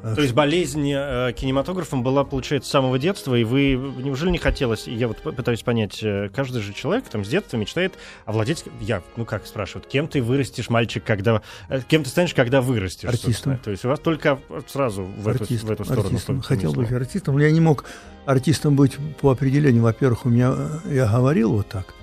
То 0.03 0.21
есть 0.21 0.33
болезнь 0.33 0.93
э, 0.95 1.33
кинематографом 1.33 2.03
была, 2.03 2.25
получается, 2.25 2.69
с 2.69 2.73
самого 2.73 2.99
детства, 2.99 3.35
и 3.35 3.43
вы 3.43 3.73
неужели 4.03 4.31
не 4.31 4.39
хотелось, 4.39 4.87
я 4.87 5.09
вот 5.09 5.19
пытаюсь 5.19 5.63
понять, 5.63 5.99
э, 6.03 6.29
каждый 6.35 6.63
же 6.63 6.73
человек 6.73 7.09
там 7.09 7.25
с 7.25 7.29
детства 7.29 7.57
мечтает 7.57 7.95
овладеть, 8.25 8.65
я, 8.81 9.03
ну 9.17 9.25
как 9.25 9.47
спрашивают, 9.47 9.87
кем 9.89 10.07
ты 10.07 10.23
вырастешь, 10.23 10.71
мальчик, 10.71 11.03
когда, 11.05 11.43
э, 11.69 11.81
кем 11.89 12.05
ты 12.05 12.11
станешь, 12.11 12.33
когда 12.33 12.61
вырастешь? 12.61 13.09
Артистом. 13.09 13.59
То 13.59 13.73
есть 13.73 13.85
у 13.85 13.89
вас 13.89 13.99
только 13.99 14.39
сразу 14.69 15.05
в, 15.05 15.29
Артист, 15.29 15.65
эту, 15.65 15.67
в 15.67 15.71
эту 15.73 15.85
сторону. 15.85 16.09
Артистом. 16.09 16.43
Хотел 16.43 16.73
быть 16.73 16.93
артистом, 16.93 17.35
но 17.35 17.43
я 17.43 17.51
не 17.51 17.61
мог 17.61 17.85
артистом 18.25 18.77
быть 18.77 18.97
по 19.21 19.31
определению. 19.31 19.83
Во-первых, 19.83 20.27
у 20.27 20.29
меня, 20.29 20.55
э, 20.85 20.95
я 20.95 21.07
говорил 21.07 21.53
вот 21.53 21.69
так. 21.69 21.95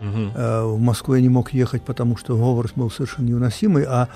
Э, 0.00 0.64
В 0.64 0.78
Москву 0.78 1.14
я 1.14 1.20
не 1.20 1.28
мог 1.28 1.52
ехать, 1.52 1.82
потому 1.82 2.16
что 2.16 2.36
говор 2.36 2.70
был 2.74 2.90
совершенно 2.90 3.26
невыносимый, 3.26 3.84
а 3.84 4.08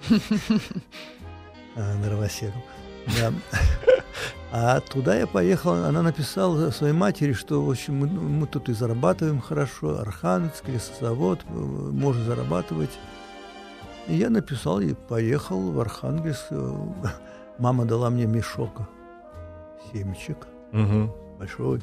А, 1.76 1.94
Дровосеком. 2.02 2.60
Да. 3.16 3.32
А 4.50 4.80
туда 4.80 5.14
я 5.14 5.26
поехал, 5.26 5.72
она 5.74 6.00
написала 6.00 6.70
своей 6.70 6.94
матери, 6.94 7.34
что, 7.34 7.62
в 7.62 7.70
общем, 7.70 7.96
мы, 7.98 8.06
мы 8.06 8.46
тут 8.46 8.70
и 8.70 8.72
зарабатываем 8.72 9.42
хорошо, 9.42 9.98
Архангельск, 10.00 10.66
лесозавод, 10.68 11.40
э, 11.46 11.52
можно 11.52 12.24
зарабатывать. 12.24 12.98
И 14.06 14.16
я 14.16 14.30
написал 14.30 14.80
и 14.80 14.94
поехал 14.94 15.70
в 15.70 15.78
Архангельск. 15.78 16.46
Э, 16.48 16.74
Мама 17.58 17.84
дала 17.84 18.08
мне 18.08 18.24
мешок 18.24 18.70
семечек 19.92 20.46
Мгм. 20.72 21.12
большой. 21.38 21.82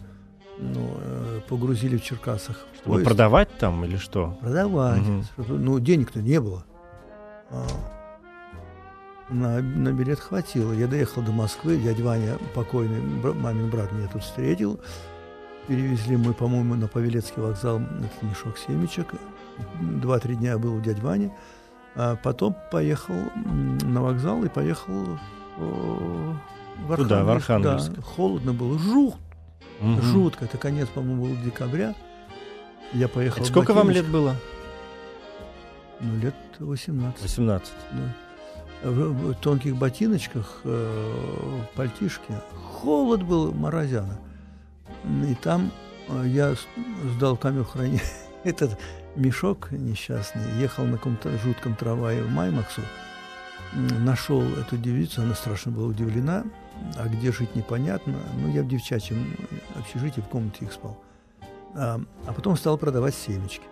Ну, 0.58 0.90
э, 1.02 1.42
погрузили 1.48 1.98
в 1.98 2.04
Черкасах. 2.04 2.66
Чтобы 2.78 2.96
поезд. 2.96 3.08
продавать 3.10 3.50
там 3.60 3.86
или 3.86 3.98
что? 3.98 4.40
Продавать. 4.42 5.04
Чтобы- 5.34 5.60
Ну, 5.60 5.80
денег-то 5.80 6.20
не 6.20 6.42
было. 6.42 6.64
На, 9.30 9.60
на 9.62 9.92
билет 9.92 10.20
хватило. 10.20 10.72
Я 10.72 10.88
доехал 10.88 11.22
до 11.24 11.32
Москвы. 11.32 11.78
Дядя 11.78 12.04
Ваня, 12.04 12.38
покойный 12.54 13.02
бра- 13.22 13.34
мамин 13.34 13.70
брат, 13.70 13.92
меня 13.92 14.08
тут 14.08 14.24
встретил. 14.24 14.80
Перевезли 15.68 16.16
мы, 16.16 16.34
по-моему, 16.34 16.76
на 16.76 16.88
Павелецкий 16.88 17.42
вокзал 17.42 17.80
этот 17.82 18.22
мешок 18.22 18.58
семечек. 18.58 19.14
Два-три 19.82 20.36
дня 20.36 20.58
был 20.60 20.76
у 20.76 20.80
дяди 20.82 21.02
Вани. 21.02 21.32
А 21.96 22.16
потом 22.18 22.56
поехал 22.72 23.16
на 23.84 24.02
вокзал 24.04 24.44
и 24.44 24.50
поехал 24.50 25.18
о, 25.58 26.36
в 26.86 26.96
Туда, 26.98 27.24
в 27.24 27.30
Архангельск. 27.30 27.50
Архангельск. 27.90 27.92
Да, 27.96 28.02
холодно 28.04 28.54
было. 28.54 28.78
Жух, 28.78 29.16
Мгм. 29.80 30.02
жутко. 30.02 30.46
Это 30.46 30.58
конец, 30.60 30.88
по-моему, 30.90 31.26
был 31.26 31.36
декабря. 31.44 31.96
Я 32.94 33.08
поехал. 33.08 33.42
Это 33.42 33.50
сколько 33.50 33.74
вам 33.74 33.90
лет 33.90 34.06
было? 34.08 34.36
Ну, 36.00 36.16
лет 36.20 36.36
18. 36.60 37.22
18. 37.24 37.74
да. 37.92 37.98
В, 38.84 39.34
тонких 39.36 39.76
ботиночках, 39.76 40.62
э, 40.64 41.64
в 41.74 41.76
пальтишке. 41.76 42.42
Холод 42.74 43.24
был, 43.24 43.52
морозяна. 43.54 44.20
И 45.28 45.36
там 45.36 45.72
э, 46.10 46.24
я 46.28 46.56
сдал 47.16 47.38
камеру 47.38 47.66
хранения 47.66 48.02
этот 48.44 48.78
мешок 49.16 49.72
несчастный, 49.72 50.60
ехал 50.60 50.86
на 50.86 50.98
каком-то 50.98 51.36
жутком 51.40 51.76
трамвае 51.76 52.24
в 52.24 52.30
Маймаксу, 52.30 52.82
нашел 53.74 54.42
эту 54.42 54.78
девицу, 54.78 55.22
она 55.22 55.34
страшно 55.36 55.72
была 55.72 55.88
удивлена, 55.88 56.44
а 56.98 57.08
где 57.08 57.32
жить 57.32 57.56
непонятно. 57.56 58.16
Ну, 58.38 58.52
я 58.52 58.64
в 58.64 58.68
девчачьем 58.68 59.36
общежитии 59.76 60.22
в 60.22 60.28
комнате 60.28 60.66
их 60.66 60.74
спал. 60.74 61.02
А, 61.74 62.00
а 62.26 62.34
потом 62.34 62.56
стал 62.58 62.78
продавать 62.78 63.16
семечки. 63.16 63.64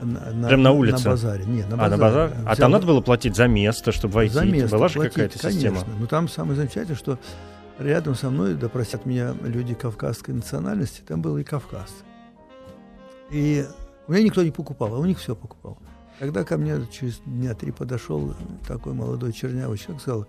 На, 0.00 0.48
Прям 0.48 0.62
на 0.62 0.72
улице? 0.72 1.04
На 1.04 1.10
базаре. 1.10 1.44
Нет, 1.44 1.68
на 1.68 1.74
А, 1.74 1.78
базаре. 1.78 1.90
на 1.90 1.96
базар? 1.98 2.30
А 2.30 2.42
Взял- 2.42 2.56
там 2.56 2.70
надо 2.72 2.86
было 2.86 3.00
платить 3.00 3.36
за 3.36 3.46
место, 3.48 3.92
чтобы 3.92 4.14
войти? 4.14 4.34
за 4.34 4.44
место 4.44 4.76
Была 4.76 4.88
же 4.88 5.00
какая-то 5.00 5.38
конечно. 5.38 5.50
система? 5.50 5.84
Но 5.98 6.06
там 6.06 6.28
самое 6.28 6.56
замечательное, 6.56 6.96
что 6.96 7.18
рядом 7.78 8.14
со 8.14 8.30
мной, 8.30 8.54
да 8.54 8.68
простят 8.68 9.06
меня 9.06 9.34
люди 9.42 9.74
кавказской 9.74 10.30
национальности, 10.32 11.02
там 11.06 11.20
было 11.22 11.38
и 11.38 11.44
кавказцы. 11.44 11.94
И 13.30 13.64
у 14.06 14.12
меня 14.12 14.22
никто 14.24 14.42
не 14.42 14.50
покупал, 14.50 14.94
а 14.94 14.98
у 14.98 15.04
них 15.04 15.18
все 15.18 15.34
покупал. 15.34 15.78
Когда 16.18 16.42
ко 16.44 16.56
мне 16.56 16.80
через 16.90 17.18
дня 17.26 17.54
три 17.54 17.70
подошел 17.70 18.34
такой 18.66 18.92
молодой 18.92 19.32
чернявый 19.32 19.78
человек, 19.78 20.02
сказал, 20.02 20.26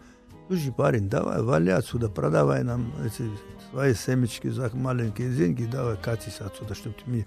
слушай, 0.48 0.72
парень, 0.72 1.10
давай, 1.10 1.42
вали 1.42 1.72
отсюда, 1.72 2.10
продавай 2.10 2.64
нам 2.64 2.92
эти 3.04 3.30
свои 3.72 3.94
семечки 3.94 4.50
за 4.50 4.70
маленькие 4.74 5.34
деньги, 5.34 5.66
давай 5.66 5.96
катись 5.98 6.42
отсюда, 6.42 6.76
чтобы 6.76 6.96
меня, 7.08 7.26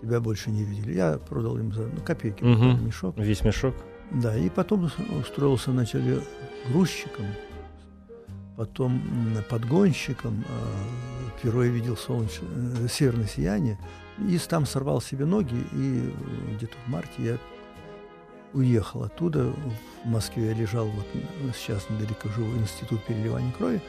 тебя 0.00 0.20
больше 0.20 0.50
не 0.50 0.64
видели. 0.64 0.94
Я 0.94 1.18
продал 1.18 1.58
им 1.58 1.72
за 1.72 1.82
ну, 1.82 2.00
копейки 2.04 2.42
Мгм. 2.42 2.86
мешок. 2.86 3.16
Весь 3.18 3.42
мешок? 3.42 3.74
Да, 4.10 4.36
и 4.36 4.48
потом 4.48 4.90
устроился 5.20 5.70
вначале 5.70 6.20
грузчиком, 6.70 7.26
потом 8.56 9.00
подгонщиком. 9.50 10.44
Впервые 11.38 11.70
видел 11.70 11.96
солнечное, 11.96 12.48
э, 12.84 12.88
северное 12.88 13.26
сияние. 13.26 13.78
И 14.28 14.36
там 14.38 14.66
сорвал 14.66 15.00
себе 15.00 15.24
ноги, 15.24 15.54
и 15.72 16.10
э, 16.10 16.54
где-то 16.56 16.74
в 16.84 16.90
марте 16.90 17.12
я 17.18 17.38
уехал 18.52 19.04
оттуда. 19.04 19.52
В 20.04 20.08
Москве 20.08 20.46
я 20.46 20.54
лежал, 20.54 20.86
вот 20.86 21.06
сейчас 21.54 21.88
недалеко 21.90 22.28
живу, 22.30 22.56
институт 22.56 23.04
переливания 23.04 23.52
крови. 23.52 23.80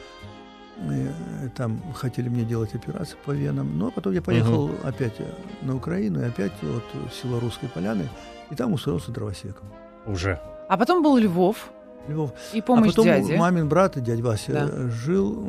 И, 0.88 1.08
э, 1.44 1.48
Там 1.56 1.80
хотели 1.94 2.28
мне 2.28 2.44
делать 2.44 2.74
операцию 2.74 3.18
по 3.24 3.32
венам. 3.32 3.78
Но 3.78 3.90
потом 3.90 4.12
я 4.12 4.22
поехал 4.22 4.70
опять 4.82 5.14
э, 5.18 5.26
на 5.62 5.76
Украину, 5.76 6.20
и 6.20 6.24
опять 6.24 6.52
вот 6.62 6.84
в 7.10 7.14
село 7.14 7.40
Русской 7.40 7.68
Поляны, 7.68 8.08
и 8.50 8.54
там 8.54 8.72
устроился 8.72 9.10
дровосеком. 9.10 9.68
Уже. 10.06 10.40
А 10.68 10.76
потом 10.76 11.02
был 11.02 11.16
Львов 11.18 11.70
Львов. 12.08 12.32
и 12.54 12.62
помощь 12.62 12.88
а 12.88 12.90
потом 12.90 13.04
дяде. 13.04 13.36
мамин 13.36 13.68
брат, 13.68 14.02
дядя 14.02 14.22
Вася, 14.22 14.52
Да. 14.52 14.68
э, 14.70 14.88
жил 14.90 15.44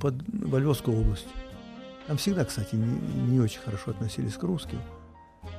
под, 0.00 0.14
во 0.28 0.58
Львовской 0.58 0.94
области. 0.94 1.28
Там 2.06 2.16
всегда, 2.16 2.44
кстати, 2.44 2.74
не, 2.74 3.30
не 3.30 3.40
очень 3.40 3.60
хорошо 3.60 3.92
относились 3.92 4.34
к 4.34 4.42
русским. 4.42 4.80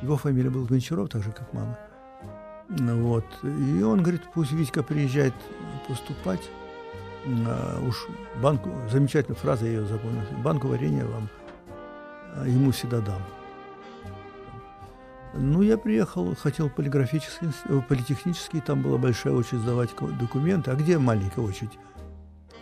Его 0.02 0.18
фамилия 0.18 0.50
была 0.50 0.66
Гончаров, 0.66 1.10
так 1.10 1.24
же, 1.24 1.32
как 1.32 1.54
мама. 1.54 1.78
Ну 2.70 3.04
Вот. 3.04 3.26
И 3.44 3.82
он 3.82 4.02
говорит, 4.02 4.24
пусть 4.34 4.52
Витька 4.52 4.84
приезжает 4.84 5.34
поступать. 5.88 6.42
А, 7.48 7.82
уж 7.82 8.08
банку, 8.42 8.70
замечательная 8.92 9.38
фраза, 9.38 9.66
я 9.66 9.72
ее 9.72 9.86
запомнил. 9.86 10.22
Банку 10.44 10.68
варенья 10.68 11.06
вам 11.06 11.30
а, 12.36 12.46
ему 12.48 12.72
всегда 12.72 13.00
дам. 13.00 13.22
Ну, 15.34 15.62
я 15.62 15.78
приехал, 15.78 16.34
хотел 16.36 16.70
полиграфический, 16.70 17.50
э, 17.66 17.82
политехнический, 17.90 18.62
там 18.62 18.82
была 18.82 18.98
большая 18.98 19.34
очередь 19.34 19.62
сдавать 19.62 19.90
документы. 20.20 20.72
А 20.72 20.76
где 20.76 20.98
маленькая 20.98 21.42
очередь? 21.42 21.78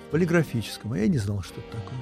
В 0.08 0.12
полиграфическом. 0.12 0.94
А 0.94 0.98
я 0.98 1.08
не 1.08 1.20
знал, 1.20 1.44
что 1.44 1.60
это 1.60 1.78
такое. 1.78 2.00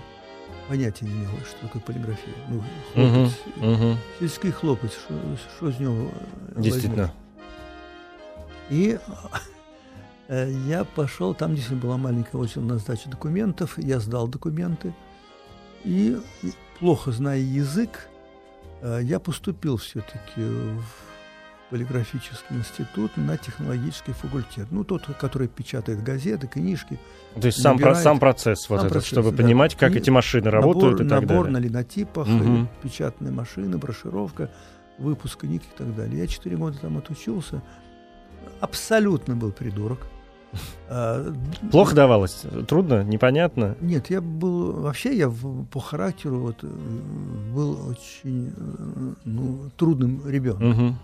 Понятия 0.69 1.05
не 1.05 1.11
имел, 1.11 1.31
что 1.45 1.67
такое 1.67 1.81
полиграфия. 1.81 2.33
Ну, 2.47 2.63
хлопец, 2.93 3.37
мгм. 3.57 3.97
сельский 4.19 4.51
хлопец, 4.51 4.91
что, 5.57 5.69
из 5.69 5.79
него 5.79 6.09
э, 6.55 6.61
Действительно. 6.61 6.95
возьмешь? 6.95 7.15
И 8.69 8.91
э, 8.93 8.99
я 10.35 10.85
пошел, 10.85 11.33
там 11.33 11.55
действительно 11.55 11.81
была 11.81 11.97
маленькая 11.97 12.37
очередь 12.37 12.65
на 12.65 12.77
сдачу 12.77 13.09
документов, 13.09 13.77
я 13.77 13.99
сдал 13.99 14.27
документы. 14.27 14.93
И, 15.83 16.17
плохо 16.79 17.11
зная 17.11 17.39
язык, 17.39 18.07
э, 18.81 18.99
я 19.03 19.19
поступил 19.19 19.77
все-таки 19.77 20.41
в 20.41 20.83
полиграфический 21.69 22.57
институт 22.57 23.15
на 23.17 23.37
технологический 23.37 24.11
факультет. 24.11 24.67
Ну, 24.71 24.83
тот, 24.83 25.03
который 25.19 25.47
печатает 25.47 26.03
газеты, 26.03 26.47
книжки. 26.47 26.99
То 27.39 27.47
есть 27.47 27.61
сам, 27.61 27.79
про- 27.79 27.95
сам 27.95 28.19
процесс, 28.19 28.69
вот 28.69 28.77
сам 28.77 28.85
этот, 28.87 28.93
процесс, 28.93 29.11
чтобы 29.11 29.31
да. 29.31 29.37
понимать, 29.43 29.75
как 29.75 29.95
И 29.95 29.99
эти 29.99 30.09
машины 30.09 30.49
работают 30.49 30.99
набор, 30.99 31.05
и 31.05 31.09
так 31.09 31.21
набор 31.21 31.45
далее. 31.45 31.59
на 31.59 31.63
линотипах, 31.65 32.27
э, 32.29 32.65
печатные 32.83 33.31
машины, 33.31 33.77
брошировка, 33.77 34.49
выпуск 34.97 35.39
книг 35.39 35.63
и 35.63 35.77
так 35.77 35.95
далее. 35.95 36.19
Я 36.19 36.27
четыре 36.27 36.57
года 36.57 36.77
там 36.77 36.97
отучился. 36.97 37.61
Абсолютно 38.59 39.35
был 39.35 39.51
придурок. 39.51 39.99
А, 40.89 41.33
Плохо 41.71 41.95
давалось? 41.95 42.43
Трудно? 42.67 43.03
Непонятно? 43.03 43.75
Нет, 43.81 44.09
я 44.09 44.19
был... 44.21 44.73
Вообще 44.81 45.15
я 45.15 45.29
в- 45.29 45.65
по 45.65 45.79
характеру 45.79 46.39
вот, 46.39 46.57
э, 46.63 46.67
был 47.53 47.77
очень 47.89 48.49
э, 48.55 49.13
ну, 49.23 49.69
трудным 49.77 50.21
ребенком. 50.27 50.69
Мгм. 50.69 50.99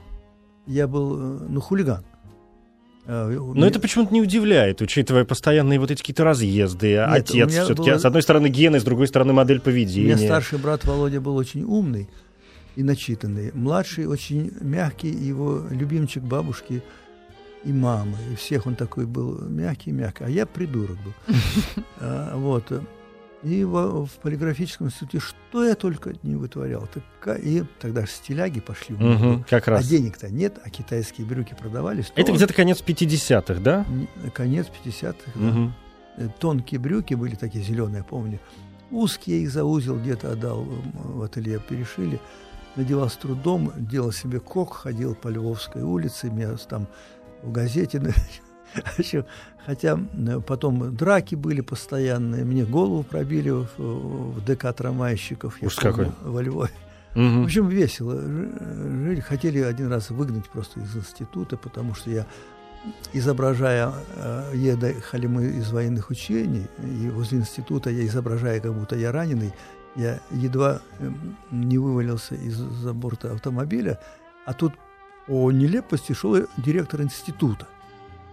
Я 0.66 0.88
был, 0.88 1.16
э, 1.18 1.46
ну, 1.48 1.62
хулиган. 1.62 2.04
А, 3.06 3.28
у 3.30 3.48
Но 3.50 3.54
меня- 3.54 3.68
это 3.68 3.80
почему-то 3.80 4.14
не 4.14 4.22
удивляет, 4.22 4.82
учитывая 4.82 5.24
постоянные 5.24 5.80
вот 5.80 5.92
эти 5.92 6.02
какие-то 6.02 6.26
разъезды. 6.26 6.92
Нет, 6.96 7.08
Отец 7.10 7.46
у 7.46 7.50
все-таки, 7.50 7.92
было- 7.92 7.98
с 8.00 8.04
одной 8.04 8.22
стороны, 8.24 8.48
гены, 8.48 8.82
с 8.82 8.84
другой 8.84 9.08
стороны, 9.08 9.32
модель 9.32 9.60
У 9.60 9.62
поведения. 9.62 10.16
меня 10.16 10.18
старший 10.18 10.60
брат 10.60 10.84
Володя 10.84 11.22
был 11.22 11.38
очень 11.38 11.64
умный 11.64 12.10
и 12.76 12.84
начитанный. 12.84 13.52
Младший 13.54 14.08
очень 14.08 14.52
мягкий, 14.60 15.10
его 15.10 15.62
любимчик 15.70 16.22
бабушки 16.24 16.84
и 17.64 17.74
мамы. 17.74 18.18
И 18.32 18.36
всех 18.36 18.66
он 18.68 18.76
такой 18.76 19.06
был 19.06 19.40
мягкий-мягкий. 19.42 20.24
А 20.26 20.30
я 20.30 20.46
придурок 20.46 20.98
был. 21.04 21.14
А, 22.00 22.36
Вот. 22.38 22.72
И 23.44 23.64
во- 23.64 24.06
в 24.06 24.12
полиграфическом 24.14 24.88
институте 24.88 25.20
что 25.20 25.64
я 25.64 25.76
только 25.76 26.14
не 26.24 26.36
вытворял. 26.36 26.88
Така- 26.92 27.36
И 27.36 27.64
тогда 27.80 28.06
ж 28.06 28.10
стиляги 28.10 28.60
пошли. 28.60 28.96
в. 28.96 29.00
Мгм, 29.02 29.46
как 29.48 29.68
А 29.68 29.72
раз. 29.72 29.88
денег-то 29.88 30.30
нет, 30.30 30.58
а 30.64 30.70
китайские 30.72 31.28
брюки 31.28 31.56
продавались. 31.58 32.12
Это 32.16 32.32
то 32.32 32.34
где-то 32.36 32.54
конец 32.56 32.82
50-х, 32.82 33.62
да? 33.62 33.86
Конец 34.34 34.66
50-х. 34.68 35.32
да. 35.36 35.40
Мгм. 35.42 35.74
Э, 36.18 36.30
тонкие 36.40 36.80
брюки 36.80 37.14
были 37.14 37.36
такие 37.36 37.64
зеленые, 37.64 38.04
помню. 38.04 38.40
Узкие 38.90 39.44
их 39.44 39.52
за 39.52 39.66
узел 39.66 40.00
где-то 40.00 40.32
отдал 40.32 40.64
в 40.64 41.22
ателье, 41.22 41.60
перешили. 41.60 42.20
Надевал 42.76 43.08
с 43.10 43.16
трудом, 43.18 43.72
делал 43.78 44.12
себе 44.12 44.40
кок, 44.40 44.74
ходил 44.74 45.14
по 45.14 45.28
Львовской 45.28 45.84
улице, 45.84 46.30
меня 46.32 46.56
там 46.70 46.88
в 47.44 47.52
газете. 47.52 48.00
в 48.98 49.26
Хотя 49.66 50.00
э, 50.28 50.40
потом 50.40 50.96
драки 50.96 51.36
были 51.36 51.62
постоянные, 51.62 52.46
мне 52.46 52.64
голову 52.64 53.04
пробили 53.04 53.50
в, 53.50 53.68
в 53.78 54.46
ДК 54.46 54.74
трамвайщиков. 54.74 55.58
Ужас 55.62 55.76
помню, 55.80 55.96
какой. 55.96 56.32
Во 56.32 56.42
Львове. 56.42 56.72
В 57.14 57.20
Мгм. 57.20 57.44
общем, 57.46 57.68
весело 57.68 58.16
жи- 58.22 58.52
жили. 59.04 59.20
Хотели 59.20 59.60
один 59.62 59.92
раз 59.92 60.10
выгнать 60.10 60.48
просто 60.50 60.80
из 60.80 60.96
института, 60.96 61.58
потому 61.58 61.96
что 61.96 62.12
я, 62.12 62.26
изображая, 63.14 63.92
э, 64.16 64.52
ехали 64.56 65.28
мы 65.28 65.46
из 65.46 65.72
военных 65.72 66.10
учений, 66.10 66.68
и 66.84 67.10
возле 67.10 67.40
института 67.40 67.90
я 67.90 68.06
изображая, 68.06 68.60
как 68.60 68.74
будто 68.74 68.96
я 68.96 69.12
раненый, 69.12 69.54
я 69.96 70.20
едва 70.32 70.80
эм, 71.00 71.36
не 71.52 71.78
вывалился 71.78 72.36
из-за 72.36 72.94
борта 72.94 73.32
автомобиля, 73.34 74.00
а 74.46 74.54
тут 74.54 74.74
о 75.28 75.52
нелепости 75.52 76.14
шел 76.14 76.36
директор 76.58 77.02
института. 77.02 77.68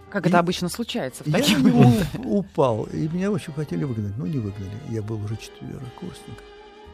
Как 0.09 0.27
это 0.27 0.39
обычно 0.39 0.69
случается 0.69 1.23
в 1.23 1.27
Я 1.27 1.39
таких 1.39 1.59
на 1.59 1.67
него 1.69 1.91
упал, 2.23 2.83
и 2.85 3.07
меня 3.09 3.31
очень 3.31 3.53
хотели 3.53 3.83
выгнать, 3.83 4.17
но 4.17 4.25
не 4.25 4.37
выгнали. 4.37 4.71
Я 4.89 5.01
был 5.01 5.21
уже 5.23 5.35
четверокурсник. 5.35 6.41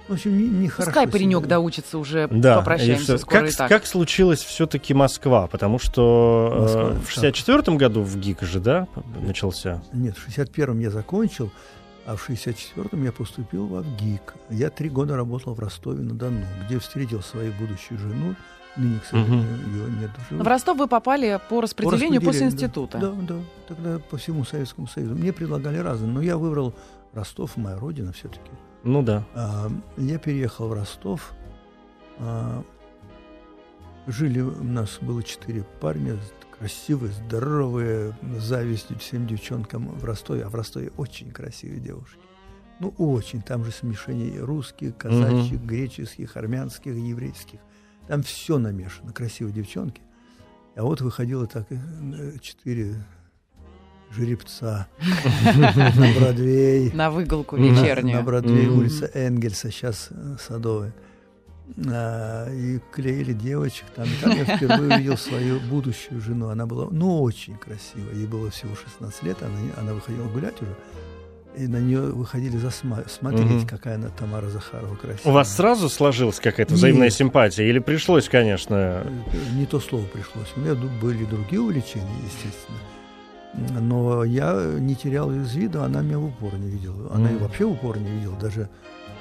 В 0.08 0.14
общем, 0.14 0.38
не, 0.38 0.50
не 0.50 0.68
хорошо 0.68 0.92
Пускай 0.92 1.08
паренек 1.08 1.46
доучится 1.46 1.98
уже, 1.98 2.28
Да, 2.28 2.56
и 2.56 2.58
попрощаемся 2.58 3.18
скоро 3.18 3.42
как, 3.42 3.50
и 3.50 3.56
так. 3.56 3.70
как 3.70 3.86
случилась 3.86 4.40
все-таки 4.42 4.94
Москва? 4.94 5.48
Потому 5.48 5.78
что 5.80 6.50
э, 6.52 6.60
Москва, 6.62 6.90
в 7.00 7.18
64-м 7.18 7.78
году 7.78 8.02
в 8.02 8.18
ГИК 8.18 8.42
же, 8.42 8.60
да, 8.60 8.88
начался? 9.22 9.84
Нет, 9.94 10.18
в 10.18 10.28
61-м 10.28 10.80
я 10.80 10.90
закончил, 10.90 11.52
а 12.06 12.16
в 12.16 12.30
64-м 12.30 13.04
я 13.04 13.12
поступил 13.12 13.68
в 13.68 13.76
АВГИК. 13.76 14.34
Я 14.50 14.70
три 14.70 14.90
года 14.90 15.16
работал 15.16 15.54
в 15.54 15.60
Ростове-на-Дону, 15.60 16.44
где 16.66 16.80
встретил 16.80 17.22
свою 17.22 17.54
будущую 17.54 18.00
жену. 18.00 18.36
Ныне, 18.78 19.00
к 19.00 19.06
сожалению, 19.06 19.58
ее 19.68 19.92
нет 20.00 20.12
в 20.18 20.30
живых. 20.30 20.46
В 20.46 20.48
Ростов 20.48 20.78
вы 20.78 20.88
попали 20.88 21.40
по 21.50 21.56
По 21.56 21.62
распределению 21.62 22.22
после 22.22 22.48
распределению, 22.48 22.88
да. 22.90 22.98
института. 22.98 22.98
Да, 23.00 23.36
да, 23.36 23.44
тогда 23.68 24.00
по 24.00 24.18
всему 24.18 24.46
Советскому 24.46 24.88
Союзу. 24.88 25.16
Мне 25.16 25.34
предлагали 25.34 25.78
разные, 25.78 26.10
но 26.12 26.22
я 26.22 26.38
выбрал 26.38 26.74
Ростов, 27.14 27.58
моя 27.58 27.78
родина 27.78 28.14
все-таки. 28.14 28.52
Ну 28.84 29.04
да. 29.04 29.26
А, 29.36 29.70
Я 29.98 30.18
переехал 30.18 30.68
в 30.70 30.74
Ростов. 30.74 31.34
А, 32.20 32.64
Жили 34.08 34.42
у 34.42 34.64
нас 34.64 34.98
было 35.02 35.22
четыре 35.22 35.64
парня, 35.80 36.18
красивые, 36.58 37.12
здоровые, 37.12 38.18
с 38.38 38.42
завистью 38.44 38.98
всем 39.00 39.28
девчонкам 39.28 39.90
в 39.90 40.04
Ростове. 40.06 40.44
А 40.44 40.50
в 40.50 40.56
Ростове 40.56 40.92
очень 40.98 41.30
красивые 41.32 41.80
девушки. 41.80 42.18
Ну, 42.80 42.94
очень. 42.98 43.42
Там 43.44 43.64
же 43.64 43.72
смешение 43.72 44.40
русских, 44.40 44.98
казачьих, 44.98 45.62
греческих, 45.62 46.36
армянских, 46.36 46.96
еврейских. 46.96 47.60
Там 48.12 48.24
все 48.24 48.58
намешано. 48.58 49.13
Красивые 49.13 49.54
девчонки. 49.54 50.02
А 50.76 50.84
вот 50.84 51.00
выходило 51.00 51.47
так 51.47 51.65
э, 51.69 52.34
четыре 52.41 52.95
жеребца 54.10 54.88
на 55.56 56.13
Бродвей. 56.19 56.91
На 56.91 57.10
выголку 57.10 57.56
вечернюю. 57.56 58.17
На 58.17 58.21
Бродвее 58.21 58.67
Мгм. 58.67 58.80
улица 58.80 59.10
Энгельса, 59.13 59.71
сейчас 59.71 60.10
э, 60.12 60.36
Садовая. 60.45 60.93
А, 61.88 62.54
и 62.54 62.82
клеили 62.91 63.32
девочек 63.32 63.86
там. 63.95 64.06
И 64.08 64.21
там 64.21 64.32
я 64.36 64.58
впервые 64.58 64.93
увидел 64.93 65.15
свою 65.15 65.62
будущую 65.62 66.19
жену. 66.19 66.50
Она 66.50 66.65
была, 66.65 66.89
ну, 66.91 67.21
очень 67.21 67.56
красивая. 67.56 68.13
Ей 68.13 68.28
было 68.28 68.50
всего 68.50 68.76
16 68.76 69.24
лет, 69.24 69.41
она, 69.41 69.56
она 69.78 69.93
выходила 69.93 70.28
гулять 70.28 70.62
уже. 70.62 70.76
И 71.58 71.68
на 71.68 71.78
нее 71.78 72.02
выходили 72.02 72.58
засма- 72.58 73.08
смотреть, 73.10 73.46
Мгм. 73.46 73.68
какая 73.68 73.96
она 73.96 74.08
Тамара 74.10 74.48
Захарова 74.50 74.96
красивая. 74.96 75.32
У 75.32 75.34
вас 75.34 75.54
сразу 75.56 75.90
сложилась 75.90 76.40
какая-то 76.40 76.76
взаимная 76.76 77.08
Нет. 77.08 77.14
симпатия? 77.14 77.68
Или 77.68 77.80
пришлось, 77.80 78.30
конечно... 78.30 79.04
Э, 79.04 79.10
Не 79.56 79.66
то 79.66 79.80
слово 79.82 80.06
пришлось. 80.06 80.48
У 80.56 80.62
меня 80.62 80.76
были 80.76 81.26
другие 81.26 81.62
увлечения, 81.62 82.08
естественно. 82.26 82.78
Но 83.82 84.24
я 84.24 84.54
не 84.80 84.96
терял 84.96 85.30
ее 85.30 85.42
из 85.42 85.54
виду, 85.54 85.84
она 85.84 86.02
меня 86.02 86.20
в 86.20 86.26
упор 86.28 86.54
не 86.56 86.70
видела. 86.70 87.14
Она 87.14 87.30
и 87.32 87.34
Мгм. 87.34 87.44
вообще 87.44 87.66
в 87.66 87.72
упор 87.74 87.98
не 87.98 88.10
видела, 88.10 88.38
даже 88.40 88.70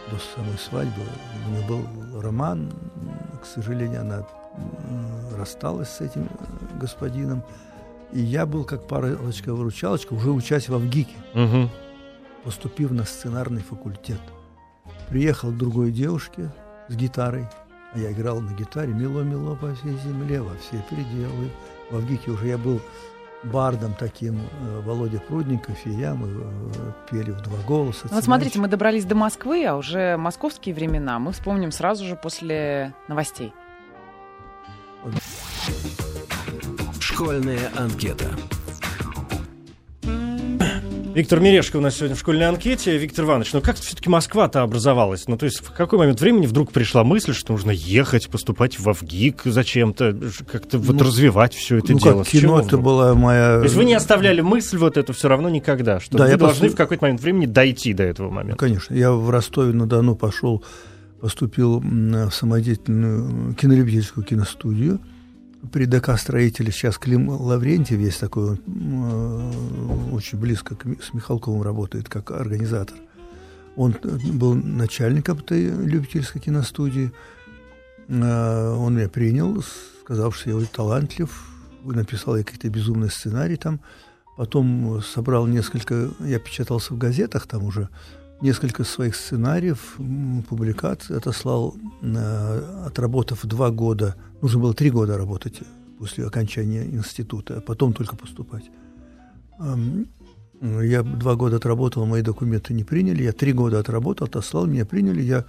до 0.09 0.17
самой 0.37 0.57
свадьбы. 0.59 1.03
У 1.49 1.51
нее 1.51 1.67
был 1.67 2.21
роман, 2.21 2.73
к 3.43 3.47
сожалению, 3.47 4.03
она 4.03 4.25
м, 4.57 5.37
рассталась 5.37 5.89
с 5.89 6.01
этим 6.01 6.23
э, 6.25 6.79
господином. 6.81 7.43
И 8.13 8.21
я 8.21 8.47
был 8.47 8.65
как 8.65 8.87
палочка-выручалочка, 8.89 10.13
уже 10.15 10.31
учась 10.31 10.69
в 10.69 10.77
ВГИКе, 10.77 11.15
Мгм. 11.35 11.71
Поступив 12.45 12.91
на 12.91 13.05
сценарный 13.05 13.63
факультет. 13.63 14.21
Приехал 15.09 15.51
к 15.51 15.57
другой 15.57 15.91
девушке 15.93 16.51
с 16.89 16.95
гитарой, 16.95 17.47
а 17.93 17.99
я 17.99 18.13
играл 18.13 18.41
на 18.41 18.53
гитаре 18.53 18.93
«Мило-мило 18.93 19.57
по 19.57 19.75
всей 19.75 19.97
земле, 19.99 20.41
во 20.41 20.57
все 20.57 20.85
пределы». 20.89 21.51
В 21.91 21.97
Авгике 21.97 22.31
уже 22.31 22.47
я 22.47 22.59
был 22.59 22.81
бардом 23.43 23.95
таким, 23.99 24.39
э, 24.39 24.81
Володя 24.85 25.19
Прудников 25.19 25.87
и 25.87 25.91
я, 25.91 26.15
мы 26.15 26.29
э, 26.29 26.93
пели 27.11 27.31
в 27.31 27.41
два 27.41 27.59
голоса. 27.67 28.03
Ну 28.05 28.17
Вот 28.17 28.25
смотрите, 28.25 28.59
мы 28.59 28.69
добрались 28.69 29.05
до 29.05 29.15
Москвы, 29.15 29.65
а 29.65 29.77
уже 29.77 30.17
московские 30.17 30.75
времена 30.75 31.19
мы 31.19 31.33
вспомним 31.33 31.73
сразу 31.73 32.05
же 32.05 32.17
после 32.17 32.95
новостей. 33.09 33.53
Школьная 37.01 37.71
анкета. 37.77 38.29
Виктор 41.15 41.41
Мирешко 41.41 41.77
у 41.77 41.81
нас 41.81 41.97
сегодня 41.97 42.15
в 42.15 42.21
школьной 42.21 42.47
анкете. 42.49 42.97
Виктор 42.97 43.25
Иванович, 43.25 43.53
ну 43.53 43.61
как 43.61 43.77
все-таки 43.77 44.09
Москва-то 44.09 44.63
образовалась? 44.63 45.27
Ну 45.27 45.37
то 45.37 45.45
есть 45.45 45.59
в 45.61 45.73
какой 45.73 45.99
момент 45.99 46.21
времени 46.21 46.47
вдруг 46.47 46.71
пришла 46.71 47.03
мысль, 47.03 47.35
что 47.35 47.53
нужно 47.53 47.73
ехать, 47.73 48.29
поступать 48.29 48.79
в 48.79 48.93
ВГИК 48.93 49.43
зачем-то, 49.47 50.17
как-то 50.51 50.79
вот 50.79 50.97
Ну, 50.97 51.03
развивать 51.05 51.53
все 51.55 51.79
это 51.79 51.93
ну, 51.93 51.99
дело? 51.99 52.19
как 52.23 52.29
кино, 52.33 52.61
это 52.61 52.79
была 52.79 53.15
моя... 53.15 53.59
То 53.59 53.65
есть 53.65 53.75
вы 53.75 53.85
не 53.87 53.95
оставляли 53.95 54.41
мысль 54.41 54.77
вот 54.79 54.97
эту 54.97 55.13
все 55.13 55.29
равно 55.29 55.49
никогда, 55.49 55.99
что 55.99 56.17
Да, 56.17 56.27
вы 56.27 56.37
должны 56.37 56.69
посту- 56.69 56.75
в 56.75 56.77
какой-то 56.77 57.05
момент 57.05 57.21
времени 57.21 57.47
дойти 57.47 57.93
до 57.93 58.05
этого 58.05 58.29
Ну, 58.29 58.35
момента. 58.35 58.57
Конечно. 58.59 58.95
Я 58.95 59.11
в 59.13 59.29
Ростове-на-Дону 59.31 60.15
пошел, 60.15 60.63
поступил 61.21 61.81
в 61.81 62.31
самодеятельную 62.31 63.55
кинолюбительскую 63.55 64.25
киностудию. 64.25 65.01
При 65.73 65.85
ДК 65.85 66.19
строителе 66.19 66.73
сейчас 66.73 66.97
Клим 66.97 67.29
Лаврентьев 67.29 68.01
есть 68.01 68.19
такой, 68.19 68.51
он, 68.51 68.59
м, 68.67 70.15
очень 70.15 70.39
близко 70.39 70.75
к 70.75 70.85
с 71.03 71.13
Михалковым 71.13 71.63
работает 71.63 72.09
как 72.09 72.31
организатор. 72.31 72.97
Он 73.77 73.95
э, 74.03 74.19
был 74.33 74.55
начальником 74.55 75.39
этой 75.39 75.65
любительской 75.69 76.41
киностудии. 76.41 77.13
Э, 78.09 78.75
Он 78.75 78.97
меня 78.97 79.09
принял, 79.09 79.63
сказав, 80.03 80.35
что 80.35 80.51
я 80.51 80.57
очень 80.57 80.73
талантлив, 80.73 81.31
написал 81.85 82.37
я 82.37 82.43
какие-то 82.43 82.69
безумные 82.71 83.11
сценарии 83.11 83.57
там. 83.57 83.81
Потом 84.37 85.03
собрал 85.03 85.47
несколько, 85.47 86.11
я 86.21 86.39
печатался 86.39 86.95
в 86.95 86.99
газетах 86.99 87.47
там 87.47 87.65
уже, 87.65 87.91
несколько 88.43 88.85
своих 88.85 89.15
сценариев, 89.17 89.97
публикаций, 90.49 91.17
отослал, 91.17 91.75
э, 92.03 92.85
отработав 92.87 93.45
два 93.47 93.71
года, 93.71 94.15
нужно 94.43 94.61
было 94.61 94.75
три 94.75 94.91
года 94.91 95.17
работать 95.19 95.61
после 95.99 96.27
окончания 96.27 96.85
института, 96.85 97.59
а 97.59 97.61
потом 97.61 97.93
только 97.93 98.17
поступать. 98.17 98.71
Я 100.63 101.03
два 101.03 101.37
года 101.37 101.57
отработал, 101.57 102.05
мои 102.07 102.23
документы 102.23 102.75
не 102.75 102.85
приняли, 102.85 103.23
я 103.23 103.33
три 103.33 103.53
года 103.53 103.79
отработал, 103.79 104.27
отослал, 104.27 104.67
меня 104.67 104.85
приняли, 104.85 105.23
я 105.23 105.45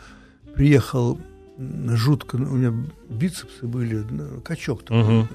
приехал 0.56 1.17
жутко, 1.58 2.36
у 2.38 2.39
меня 2.56 2.73
бицепсы 3.10 3.67
были, 3.67 3.97
н- 3.97 4.41
качок 4.41 4.84
такой, 4.84 5.04
Мгм. 5.19 5.27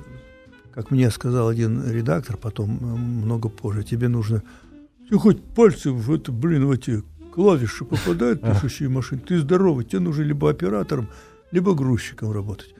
как 0.74 0.90
мне 0.90 1.10
сказал 1.10 1.48
один 1.48 1.90
редактор 1.90 2.36
потом, 2.36 2.70
много 3.24 3.48
позже, 3.48 3.82
тебе 3.84 4.08
нужно... 4.08 4.42
Тебе 5.08 5.18
хоть 5.18 5.42
пальцы 5.42 5.90
в 5.92 6.10
это, 6.12 6.32
блин, 6.32 6.66
в 6.66 6.70
эти 6.70 7.02
клавиши 7.36 7.84
попадают, 7.84 8.40
пишущие 8.40 8.88
машины, 8.88 9.20
ты 9.20 9.38
здоровый, 9.38 9.84
тебе 9.84 10.00
нужно 10.00 10.22
либо 10.22 10.48
оператором, 10.48 11.08
либо 11.52 11.74
грузчиком 11.74 12.32
работать. 12.32 12.74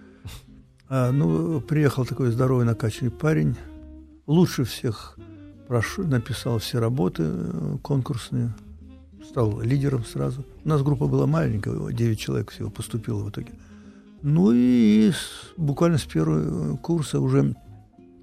А, 0.88 1.12
ну, 1.12 1.60
приехал 1.60 2.06
такой 2.06 2.30
здоровый 2.30 2.64
накачанный 2.64 3.10
парень, 3.10 3.54
лучше 4.26 4.64
всех 4.64 5.18
прошу, 5.68 6.06
написал 6.06 6.58
все 6.58 6.78
работы 6.78 7.24
э, 7.26 7.76
конкурсные, 7.82 8.54
стал 9.28 9.60
лидером 9.60 10.04
сразу. 10.06 10.42
У 10.64 10.68
нас 10.68 10.82
группа 10.82 11.06
была 11.06 11.26
маленькая, 11.26 11.92
9 11.92 12.18
человек 12.18 12.50
всего 12.50 12.70
поступило 12.70 13.22
в 13.24 13.28
итоге. 13.28 13.52
Ну 14.22 14.52
и 14.52 15.10
с- 15.10 15.52
буквально 15.58 15.98
с 15.98 16.04
первого 16.04 16.76
курса 16.78 17.20
уже 17.20 17.54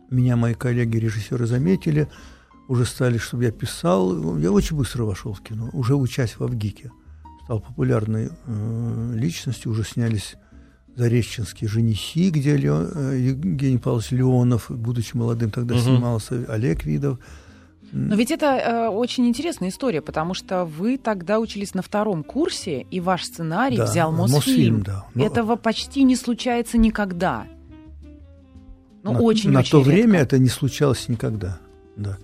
меня 0.09 0.35
мои 0.35 0.55
коллеги-режиссеры 0.55 1.45
заметили, 1.45 2.07
уже 2.73 2.85
стали, 2.85 3.17
чтобы 3.17 3.43
я 3.45 3.51
писал. 3.51 4.37
Я 4.37 4.51
очень 4.51 4.75
быстро 4.77 5.03
вошел 5.05 5.33
в 5.33 5.41
кино, 5.41 5.69
уже 5.73 5.95
учась 5.95 6.33
в 6.37 6.43
Авгике. 6.43 6.91
Стал 7.45 7.59
популярной 7.59 8.29
э, 8.47 9.11
личностью, 9.15 9.71
уже 9.71 9.83
снялись 9.83 10.35
Зареченские 10.95 11.67
женихи, 11.69 12.29
где 12.29 12.55
Лео- 12.55 12.87
э, 12.95 13.17
Евгений 13.19 13.79
Павлович 13.79 14.11
Леонов, 14.11 14.65
будучи 14.69 15.15
молодым, 15.17 15.49
тогда 15.49 15.73
Мгм. 15.75 15.83
снимался, 15.83 16.45
Олег 16.47 16.85
Видов. 16.85 17.17
Но 17.91 18.15
ведь 18.15 18.31
это 18.31 18.45
э, 18.45 18.87
очень 18.89 19.27
интересная 19.27 19.69
история, 19.69 20.01
потому 20.01 20.33
что 20.35 20.65
вы 20.65 20.97
тогда 20.97 21.39
учились 21.39 21.73
на 21.75 21.81
втором 21.81 22.23
курсе, 22.23 22.81
и 22.91 22.99
ваш 22.99 23.23
сценарий 23.25 23.77
Да, 23.77 23.85
взял 23.85 24.11
Мосфильм. 24.11 24.35
Мосфильм, 24.35 24.83
да. 24.83 25.05
Но- 25.15 25.25
Этого 25.25 25.55
почти 25.57 26.03
не 26.03 26.15
случается 26.15 26.77
никогда. 26.77 27.45
Ну, 29.03 29.11
на, 29.13 29.19
очень 29.19 29.51
на 29.51 29.59
очень 29.59 29.71
то 29.71 29.77
редко. 29.79 29.91
время 29.91 30.19
это 30.19 30.37
не 30.39 30.47
случалось 30.49 31.09
никогда. 31.09 31.59
Да. 31.97 32.17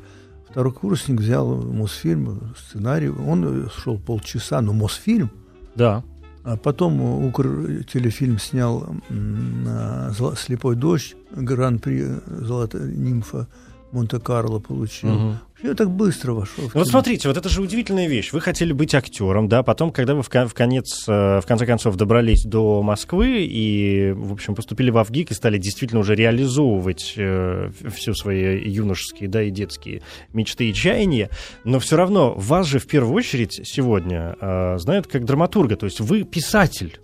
Второй 0.51 0.73
курсник 0.73 1.19
взял 1.19 1.55
Мосфильм, 1.61 2.53
сценарий, 2.57 3.09
он 3.09 3.69
шел 3.69 3.97
полчаса, 3.99 4.61
но 4.61 4.73
Мосфильм, 4.73 5.29
Да. 5.75 6.03
а 6.43 6.57
потом 6.57 6.99
Укр 7.27 7.83
телефильм 7.83 8.39
снял 8.39 8.95
м, 9.09 9.63
на 9.63 10.09
«Зла- 10.09 10.35
«Слепой 10.35 10.75
дождь», 10.75 11.15
гран-при 11.35 12.03
«Золотая 12.25 12.87
нимфа» 12.87 13.47
Монте-Карло 13.91 14.59
получил. 14.59 15.09
Мгм. 15.09 15.39
Я 15.61 15.73
так 15.73 15.91
быстро 15.91 16.31
вошел. 16.31 16.63
Ну 16.63 16.69
Вот 16.73 16.87
смотрите, 16.87 17.27
вот 17.27 17.35
это 17.35 17.49
же 17.49 17.61
удивительная 17.61 18.07
вещь. 18.07 18.31
Вы 18.31 18.39
хотели 18.39 18.71
быть 18.71 18.95
актером, 18.95 19.49
да, 19.49 19.61
потом, 19.61 19.91
когда 19.91 20.15
вы 20.15 20.23
в, 20.23 20.29
в 20.29 20.53
конец, 20.53 21.03
э, 21.07 21.41
в 21.41 21.45
конце 21.45 21.65
концов 21.65 21.97
добрались 21.97 22.43
до 22.43 22.81
Москвы 22.81 23.45
и, 23.45 24.11
в 24.15 24.31
общем, 24.31 24.55
поступили 24.55 24.89
в 24.89 24.97
Авгик 24.97 25.31
и 25.31 25.33
стали 25.33 25.57
действительно 25.57 25.99
уже 25.99 26.15
реализовывать 26.15 27.13
э, 27.17 27.71
все 27.93 28.13
свои 28.13 28.69
юношеские, 28.69 29.27
да, 29.27 29.43
и 29.43 29.51
детские 29.51 30.01
мечты 30.31 30.69
и 30.69 30.73
чаяния, 30.73 31.29
но 31.65 31.79
все 31.79 31.97
равно 31.97 32.33
вас 32.35 32.65
же 32.65 32.79
в 32.79 32.87
первую 32.87 33.13
очередь 33.15 33.59
сегодня 33.65 34.37
э, 34.39 34.77
знают 34.77 35.07
как 35.07 35.25
драматурга, 35.25 35.75
то 35.75 35.85
есть 35.85 35.99
вы 35.99 36.23
писатель. 36.23 36.99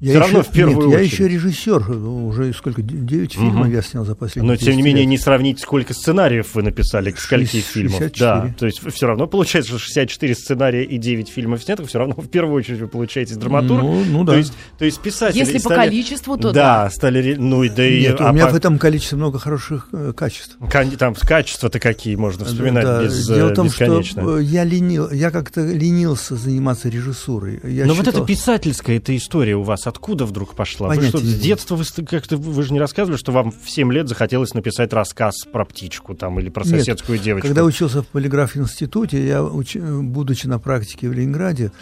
Я 0.00 0.20
равно 0.20 0.40
еще- 0.40 0.48
в 0.48 0.52
первую 0.52 0.88
нет, 0.88 0.98
я 0.98 1.04
очередь. 1.04 1.12
еще 1.12 1.28
режиссер. 1.28 1.90
Уже 1.90 2.52
сколько? 2.52 2.82
Девять 2.82 3.32
фильмов 3.34 3.66
Мгм. 3.66 3.72
я 3.72 3.82
снял 3.82 4.04
за 4.04 4.14
последние 4.14 4.52
Но, 4.52 4.56
тем 4.56 4.68
не 4.68 4.76
10 4.76 4.84
менее, 4.84 5.02
лет. 5.02 5.10
не 5.10 5.18
сравнить, 5.18 5.58
сколько 5.60 5.92
сценариев 5.92 6.54
вы 6.54 6.62
написали, 6.62 7.10
к 7.10 7.18
скольки 7.18 7.50
Шесть- 7.52 7.66
фильмов. 7.66 7.98
64. 7.98 8.30
Да, 8.50 8.54
то 8.58 8.66
есть 8.66 8.80
все 8.94 9.06
равно 9.06 9.26
получается, 9.26 9.70
что 9.72 9.78
64 9.80 10.34
сценария 10.36 10.84
и 10.84 10.98
9 10.98 11.28
фильмов 11.28 11.62
снятых, 11.64 11.88
все 11.88 11.98
равно 11.98 12.14
в 12.16 12.28
первую 12.28 12.54
очередь 12.56 12.78
вы 12.80 12.86
получаете 12.86 13.34
драматург. 13.34 13.82
Ну, 13.82 14.04
ну 14.04 14.24
да. 14.24 14.32
То 14.34 14.38
есть, 14.38 14.52
то 14.78 14.84
есть 14.84 15.00
писатели 15.00 15.38
Если 15.40 15.54
по 15.54 15.70
стали- 15.70 15.88
количеству, 15.88 16.36
то 16.36 16.52
да, 16.52 16.84
да. 16.84 16.90
стали, 16.90 17.34
ну 17.34 17.64
и 17.64 17.68
да 17.68 17.84
и 17.84 18.00
Нет, 18.02 18.20
а 18.20 18.30
у 18.30 18.32
меня 18.34 18.46
по- 18.46 18.52
в 18.52 18.56
этом 18.56 18.78
количестве 18.78 19.18
много 19.18 19.40
хороших 19.40 19.88
э, 19.92 20.12
качеств. 20.16 20.56
кон- 20.70 20.90
там 20.92 21.14
качества-то 21.14 21.80
какие 21.80 22.14
можно 22.14 22.44
вспоминать 22.44 22.84
Да, 22.84 23.02
без, 23.02 23.28
э, 23.28 23.34
Дело 23.34 23.48
в 23.48 23.54
том, 23.54 23.66
бесконечно. 23.66 24.22
что 24.22 24.38
э, 24.38 24.44
я 24.44 24.62
ленил, 24.62 25.10
я 25.10 25.30
как-то 25.32 25.60
ленился 25.66 26.36
заниматься 26.36 26.88
режиссурой. 26.88 27.58
Я 27.64 27.86
Но 27.86 27.94
вот 27.94 28.06
считал- 28.06 28.22
эта 28.22 28.26
писательская 28.32 28.98
эта 28.98 29.16
история 29.16 29.56
у 29.56 29.62
вас 29.64 29.87
откуда 29.88 30.26
вдруг 30.26 30.54
пошла? 30.54 30.88
Вы 30.88 30.96
Понятия 30.96 31.18
что, 31.18 31.26
не 31.26 31.32
с 31.32 31.40
детства 31.40 31.76
вы 31.76 31.84
как-то 32.04 32.36
вы 32.36 32.62
же 32.62 32.72
не 32.72 32.78
рассказывали, 32.78 33.18
что 33.18 33.32
вам 33.32 33.50
в 33.50 33.68
7 33.68 33.92
лет 33.92 34.08
захотелось 34.08 34.54
написать 34.54 34.92
рассказ 34.92 35.34
про 35.50 35.64
птичку 35.64 36.14
там 36.14 36.38
или 36.38 36.50
про 36.50 36.64
Нет, 36.64 36.78
соседскую 36.78 37.18
девочку? 37.18 37.46
Когда 37.48 37.64
учился 37.64 38.02
в 38.02 38.06
полиграф-институте, 38.06 39.26
я, 39.26 39.40
уч- 39.40 40.02
будучи 40.02 40.46
на 40.46 40.58
практике 40.58 41.08
в 41.08 41.12
Ленинграде, 41.12 41.72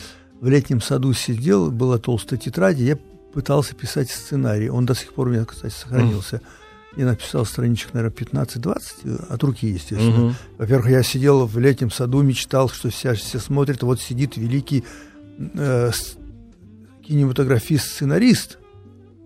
в 0.41 0.49
летнем 0.49 0.81
саду 0.81 1.13
сидел, 1.13 1.71
была 1.71 1.99
толстая 1.99 2.39
тетрадь, 2.39 2.79
я 2.79 2.99
пытался 3.33 3.75
писать 3.75 4.11
сценарий. 4.11 4.71
Он 4.71 4.87
до 4.87 4.95
сих 4.95 5.13
пор 5.13 5.29
у 5.29 5.31
меня, 5.31 5.45
кстати, 5.45 5.75
сохранился. 5.75 6.41
Я 6.97 7.05
написал 7.05 7.45
страничек, 7.45 7.93
наверное, 7.93 8.17
15-20, 8.17 8.81
э, 9.05 9.17
от 9.29 9.43
руки, 9.45 9.67
естественно. 9.67 10.17
Мгм. 10.17 10.35
Во-первых, 10.57 10.91
я 10.91 11.03
сидел 11.03 11.45
в 11.45 11.59
летнем 11.59 11.91
саду, 11.91 12.23
мечтал, 12.23 12.71
что 12.71 12.89
все, 12.89 13.13
все 13.13 13.39
смотрят, 13.39 13.83
вот 13.83 14.01
сидит 14.01 14.39
великий 14.39 14.85
э, 15.39 15.91
кинематографист-сценарист, 17.07 18.59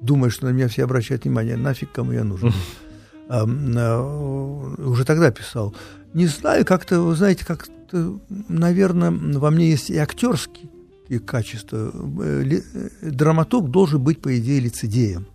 думает, 0.00 0.32
что 0.32 0.46
на 0.46 0.50
меня 0.50 0.68
все 0.68 0.84
обращают 0.84 1.24
внимание, 1.24 1.56
нафиг 1.56 1.92
кому 1.92 2.12
я 2.12 2.24
нужен. 2.24 2.52
А, 3.32 3.44
а, 3.46 4.74
уже 4.78 5.04
тогда 5.04 5.30
писал. 5.30 5.72
Не 6.14 6.26
знаю, 6.26 6.64
как-то, 6.64 7.00
вы 7.00 7.14
знаете, 7.14 7.46
как-то, 7.46 8.18
наверное, 8.48 9.12
во 9.12 9.50
мне 9.50 9.70
есть 9.70 9.88
и 9.88 9.96
актерские 9.96 10.68
качества. 11.24 11.92
Э, 12.22 12.44
э, 12.44 12.88
Драматург 13.02 13.70
должен 13.70 14.02
быть, 14.02 14.20
по 14.20 14.36
идее, 14.36 14.58
лицедеем. 14.58 15.28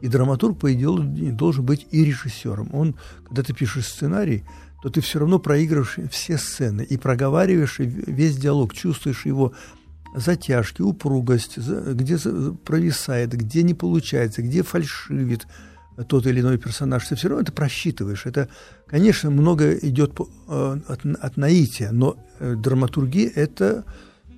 И 0.00 0.08
драматург, 0.08 0.58
по 0.58 0.72
идее, 0.72 1.32
должен 1.32 1.64
быть 1.64 1.86
и 1.90 2.04
режиссером. 2.04 2.74
Он, 2.74 2.94
когда 3.26 3.42
ты 3.42 3.52
пишешь 3.52 3.86
сценарий, 3.86 4.44
то 4.82 4.88
ты 4.88 5.00
все 5.00 5.18
равно 5.18 5.38
проигрываешь 5.38 5.98
все 6.10 6.38
сцены 6.38 6.82
и 6.82 6.96
проговариваешь 6.96 7.78
весь 7.78 8.36
диалог, 8.36 8.72
чувствуешь 8.72 9.26
его 9.26 9.52
затяжки, 10.16 10.82
упругость, 10.82 11.58
где 11.58 12.18
провисает, 12.64 13.32
где 13.32 13.62
не 13.62 13.74
получается, 13.74 14.42
где 14.42 14.62
фальшивит 14.62 15.46
тот 16.08 16.26
или 16.26 16.40
иной 16.40 16.58
персонаж. 16.58 17.06
Ты 17.06 17.14
все 17.16 17.28
равно 17.28 17.42
это 17.42 17.52
просчитываешь. 17.52 18.26
Это, 18.26 18.48
конечно, 18.86 19.30
много 19.30 19.74
идет 19.74 20.18
э, 20.48 20.78
от, 20.88 21.06
от 21.06 21.36
наития, 21.36 21.90
но 21.92 22.16
э, 22.38 22.54
драматургия– 22.54 23.30
это 23.34 23.84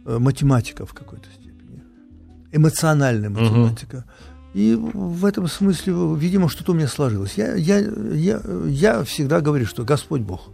э, 0.05 0.19
математика 0.19 0.85
в 0.85 0.93
какой-то 0.93 1.27
степени. 1.31 1.83
Эмоциональная 2.53 3.31
математика. 3.31 4.05
И 4.55 4.75
в 4.75 5.25
этом 5.25 5.47
смысле, 5.47 5.95
видимо, 6.17 6.49
что-то 6.49 6.73
у 6.73 6.75
меня 6.75 6.89
сложилось. 6.89 7.35
Я, 7.35 7.55
я, 7.55 7.79
я, 7.79 8.41
я 8.67 9.05
всегда 9.05 9.41
говорю, 9.41 9.67
что 9.67 9.85
Господь 9.85 10.23
Бог. 10.23 10.51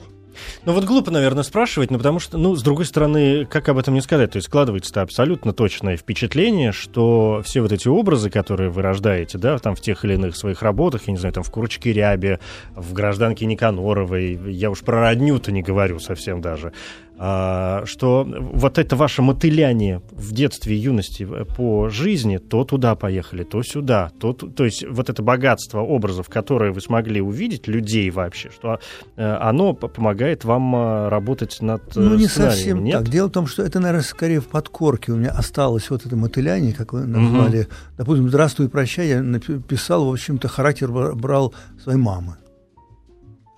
Ну 0.65 0.73
вот 0.73 0.85
глупо, 0.85 1.11
наверное, 1.11 1.43
спрашивать, 1.43 1.91
но 1.91 1.99
потому 1.99 2.19
что, 2.19 2.39
ну, 2.39 2.55
с 2.55 2.63
другой 2.63 2.85
стороны, 2.85 3.45
как 3.45 3.69
об 3.69 3.79
этом 3.79 3.95
не 3.95 4.01
сказать? 4.01 4.33
То 4.33 4.37
есть 4.37 4.49
складывается 4.49 5.01
абсолютно 5.03 5.53
точное 5.53 5.97
впечатление, 5.97 6.73
что 6.73 7.43
все 7.45 7.61
вот 7.61 7.73
эти 7.73 7.89
образы, 7.89 8.31
которые 8.31 8.71
вы 8.71 8.83
рождаете, 8.83 9.39
да, 9.39 9.59
там 9.59 9.75
в 9.75 9.81
тех 9.81 10.05
или 10.05 10.15
иных 10.15 10.37
своих 10.37 10.63
работах, 10.63 11.03
я 11.07 11.13
не 11.13 11.19
знаю, 11.19 11.33
там 11.33 11.45
в 11.45 11.51
«Курочке 11.51 11.93
Рябе», 11.93 12.41
в 12.75 12.93
«Гражданке 12.93 13.47
Никаноровой», 13.47 14.39
я 14.53 14.71
уж 14.71 14.81
про 14.81 15.01
родню-то 15.01 15.53
не 15.53 15.63
говорю 15.63 15.99
совсем 15.99 16.41
даже, 16.41 16.73
что 17.17 18.27
вот 18.27 18.79
это 18.79 18.97
ваше 18.97 19.23
мотыляние 19.23 20.03
в 20.11 20.33
детстве 20.33 20.77
и 20.77 20.79
юности 20.79 21.23
э, 21.23 21.45
по 21.45 21.89
жизни, 21.89 22.39
то 22.39 22.65
туда 22.65 22.95
поехали, 22.97 23.45
то 23.45 23.63
сюда, 23.63 24.11
то, 24.19 24.33
то 24.33 24.65
есть 24.65 24.85
вот 24.89 25.09
это 25.09 25.23
богатство 25.23 25.81
образов, 25.81 26.29
которые 26.29 26.73
вы 26.73 26.81
смогли 26.81 27.21
увидеть, 27.21 27.69
людей 27.69 28.11
вообще, 28.11 28.51
что 28.51 28.81
э, 29.17 29.25
оно 29.25 29.75
помогает 29.75 30.45
вам 30.45 30.75
а, 30.75 31.09
работать 31.09 31.59
над 31.61 31.97
э, 31.97 32.01
Ну, 32.01 32.17
не 32.17 32.27
совсем 32.27 32.83
нет? 32.83 32.99
так. 32.99 33.09
Дело 33.09 33.29
в 33.29 33.33
том, 33.33 33.47
что 33.47 33.63
это, 33.63 33.79
наверное, 33.81 34.03
скорее 34.03 34.41
в 34.41 34.49
подкорке 34.49 35.13
у 35.13 35.17
меня 35.17 35.31
осталось 35.31 35.91
вот 35.91 36.05
это 36.05 36.17
мотыляние, 36.17 36.73
как 36.75 36.93
вы 36.93 37.05
назвали. 37.05 37.69
Допустим, 37.97 38.29
«Здравствуй, 38.29 38.69
прощай» 38.69 39.09
я 39.09 39.23
написал, 39.23 40.07
в 40.07 40.13
общем-то, 40.13 40.49
характер 40.49 40.91
бра- 40.91 41.15
брал 41.15 41.55
своей 41.83 41.99
мамы. 41.99 42.37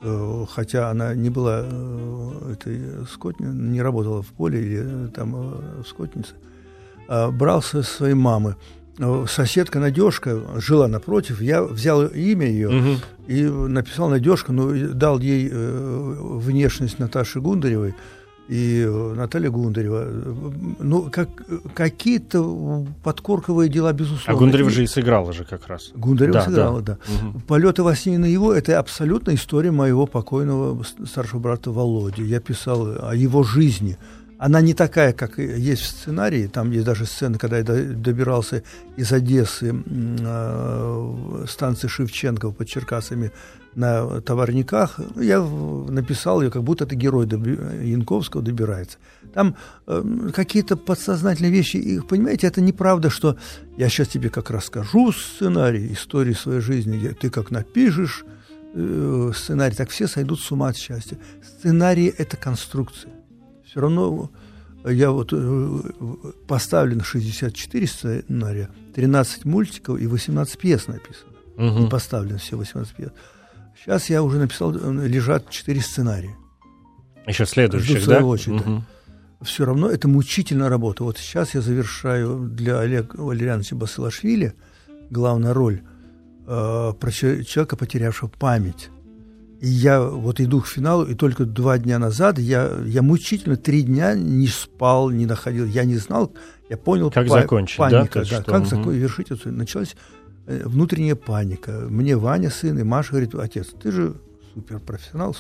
Э, 0.01 0.45
Хотя 0.51 0.91
она 0.91 1.15
не 1.15 1.31
была 1.31 1.63
э, 1.65 2.53
этой 2.53 3.07
скотни, 3.11 3.47
не 3.47 3.81
работала 3.83 4.23
в 4.23 4.27
поле 4.29 4.61
или 4.61 4.81
э, 4.85 5.09
там 5.15 5.33
в 5.33 5.85
скотнице. 5.87 6.35
А 7.09 7.31
брал 7.31 7.63
со 7.63 7.83
своей 7.83 8.15
мамы. 8.15 8.57
Соседка 9.29 9.79
Надежка 9.79 10.41
жила 10.59 10.89
напротив, 10.89 11.43
я 11.43 11.63
взял 11.63 12.07
имя 12.07 12.47
ее, 12.49 12.71
Мгм. 12.71 12.97
и 13.27 13.43
написал 13.45 14.09
Надежка, 14.09 14.53
ну, 14.53 14.73
и 14.75 14.87
дал 14.87 15.19
ей 15.21 15.51
внешность 15.53 16.99
Наташи 16.99 17.41
Гундаревой 17.41 17.95
и 18.49 18.85
э, 18.87 19.15
Наталья 19.17 19.51
Гундарева. 19.51 20.07
Ну, 20.79 21.11
как, 21.11 21.29
какие-то 21.75 22.85
подкорковые 23.03 23.69
дела, 23.69 23.93
безусловно. 23.93 24.33
А 24.33 24.37
Гундарева 24.37 24.69
И- 24.69 24.73
же 24.73 24.85
и 24.85 24.87
сыграла 24.87 25.33
же 25.33 25.45
как 25.45 25.67
раз. 25.67 25.91
Гундарева 25.95 26.35
Да, 26.35 26.45
сыграла, 26.45 26.81
да. 26.83 26.99
Мгм. 27.23 27.41
«Полеты 27.41 27.83
во 27.83 27.95
сне 27.97 28.15
и 28.15 28.19
наяву»— 28.19 28.51
это 28.53 28.79
абсолютно 28.79 29.35
история 29.35 29.71
моего 29.73 30.07
покойного 30.07 30.83
старшего 31.07 31.41
брата 31.41 31.71
Володи. 31.71 32.23
Я 32.23 32.41
писал 32.41 33.09
о 33.11 33.15
его 33.15 33.43
жизни. 33.43 33.97
Она 34.39 34.61
не 34.61 34.75
такая, 34.75 35.13
как 35.15 35.39
есть 35.39 35.83
в 35.83 35.87
сценарии. 35.87 36.47
Там 36.47 36.71
есть 36.71 36.85
даже 36.85 37.07
сцена, 37.07 37.39
когда 37.39 37.57
я 37.59 37.65
до- 37.65 37.95
добирался 37.95 38.63
из 38.99 39.11
Одессы, 39.11 39.75
э, 39.87 41.45
станции 41.49 41.89
Шевченков 41.89 42.55
под 42.57 42.69
Черкасами 42.69 43.33
на 43.77 44.21
товарниках. 44.23 44.99
Ну, 45.15 45.23
Я 45.23 45.41
написал 45.43 46.43
ее, 46.43 46.51
как 46.51 46.65
будто 46.65 46.85
это 46.85 46.97
герой 46.97 47.27
доби- 47.27 47.85
Янковского 47.87 48.43
добирается. 48.43 48.99
Там 49.35 49.55
э, 49.87 50.31
какие-то 50.35 50.77
подсознательные 50.77 51.53
вещи. 51.53 51.77
И, 51.77 52.01
понимаете, 52.01 52.47
это 52.47 52.61
неправда, 52.61 53.11
что 53.11 53.37
я 53.77 53.89
сейчас 53.89 54.09
тебе 54.09 54.31
как 54.31 54.51
расскажу 54.51 55.13
сценарий 55.13 55.93
истории 55.93 56.33
своей 56.33 56.61
жизни. 56.61 56.97
Я- 56.97 57.13
Ты 57.13 57.29
как 57.31 57.51
напишешь 57.51 58.25
э, 58.75 59.33
сценарий, 59.35 59.75
так 59.77 59.91
все 59.91 60.09
сойдут 60.09 60.41
с 60.41 60.51
ума 60.51 60.69
от 60.69 60.77
счастья. 60.77 61.19
Сценарий– 61.59 62.07
это 62.19 62.37
конструкция. 62.39 63.13
Все 63.67 63.81
равно 63.81 64.31
я 64.87 65.11
вот 65.11 65.33
э, 65.33 65.81
поставлен 66.49 67.03
64 67.03 67.87
сценария, 67.87 68.71
13 68.95 69.45
мультиков 69.45 70.01
и 70.01 70.07
18 70.07 70.59
пьес 70.59 70.87
написано. 70.89 71.33
Мгм. 71.59 71.87
И 71.87 71.91
поставлен 71.91 72.39
все 72.39 72.57
18 72.57 72.95
пьес. 72.97 73.11
Сейчас 73.83 74.09
я 74.11 74.23
уже 74.23 74.39
написал, 74.39 74.75
э, 74.75 75.07
лежат 75.07 75.51
4 75.51 75.81
сценария. 75.81 76.35
Еще 77.27 77.45
следующих, 77.47 77.99
Жду 78.01 78.11
да? 78.11 78.25
очередь, 78.25 78.63
да. 78.65 78.71
Мгм. 78.71 78.85
все 79.43 79.65
равно 79.65 79.91
это 79.91 80.09
мучительная 80.09 80.69
работа. 80.69 81.05
Вот 81.05 81.19
сейчас 81.19 81.55
я 81.55 81.61
завершаю 81.61 82.49
для 82.49 82.79
Олега 82.81 83.17
Валерьяновича 83.17 83.77
Басилашвили 83.77 84.55
главную 85.11 85.53
роль 85.55 85.83
э, 86.47 86.93
про 86.99 87.11
че- 87.11 87.45
человека, 87.45 87.77
потерявшего 87.77 88.29
память. 88.29 88.89
И 89.61 89.69
я 89.69 90.03
вот 90.03 90.39
иду 90.41 90.61
к 90.61 90.67
финалу, 90.69 91.05
и 91.05 91.15
только 91.15 91.45
два 91.45 91.79
дня 91.79 91.99
назад 91.99 92.39
я, 92.39 92.71
я 92.85 93.03
мучительно 93.03 93.57
три 93.57 93.83
дня 93.83 94.15
не 94.15 94.47
спал, 94.49 95.11
не 95.11 95.27
находил, 95.27 95.65
я 95.67 95.85
не 95.85 95.97
знал, 95.97 96.33
я 96.69 96.77
понял 96.77 97.11
Как 97.11 97.27
па- 97.27 97.41
закончить, 97.41 97.79
да, 97.79 97.89
паника, 97.89 98.19
есть 98.21 98.33
что, 98.33 98.43
как 98.45 98.67
завершить 98.67 99.31
эту 99.31 99.51
Началась 99.51 99.95
э, 99.95 100.26
внутренняя 100.47 101.17
паника. 101.17 101.87
Мне 101.89 102.17
Ваня, 102.17 102.51
сын, 102.51 102.79
и 102.79 102.83
Маша 102.83 103.11
говорит, 103.13 103.35
отец, 103.35 103.69
ты 103.81 103.91
же 103.91 104.15
суперпрофессионал, 104.55 105.37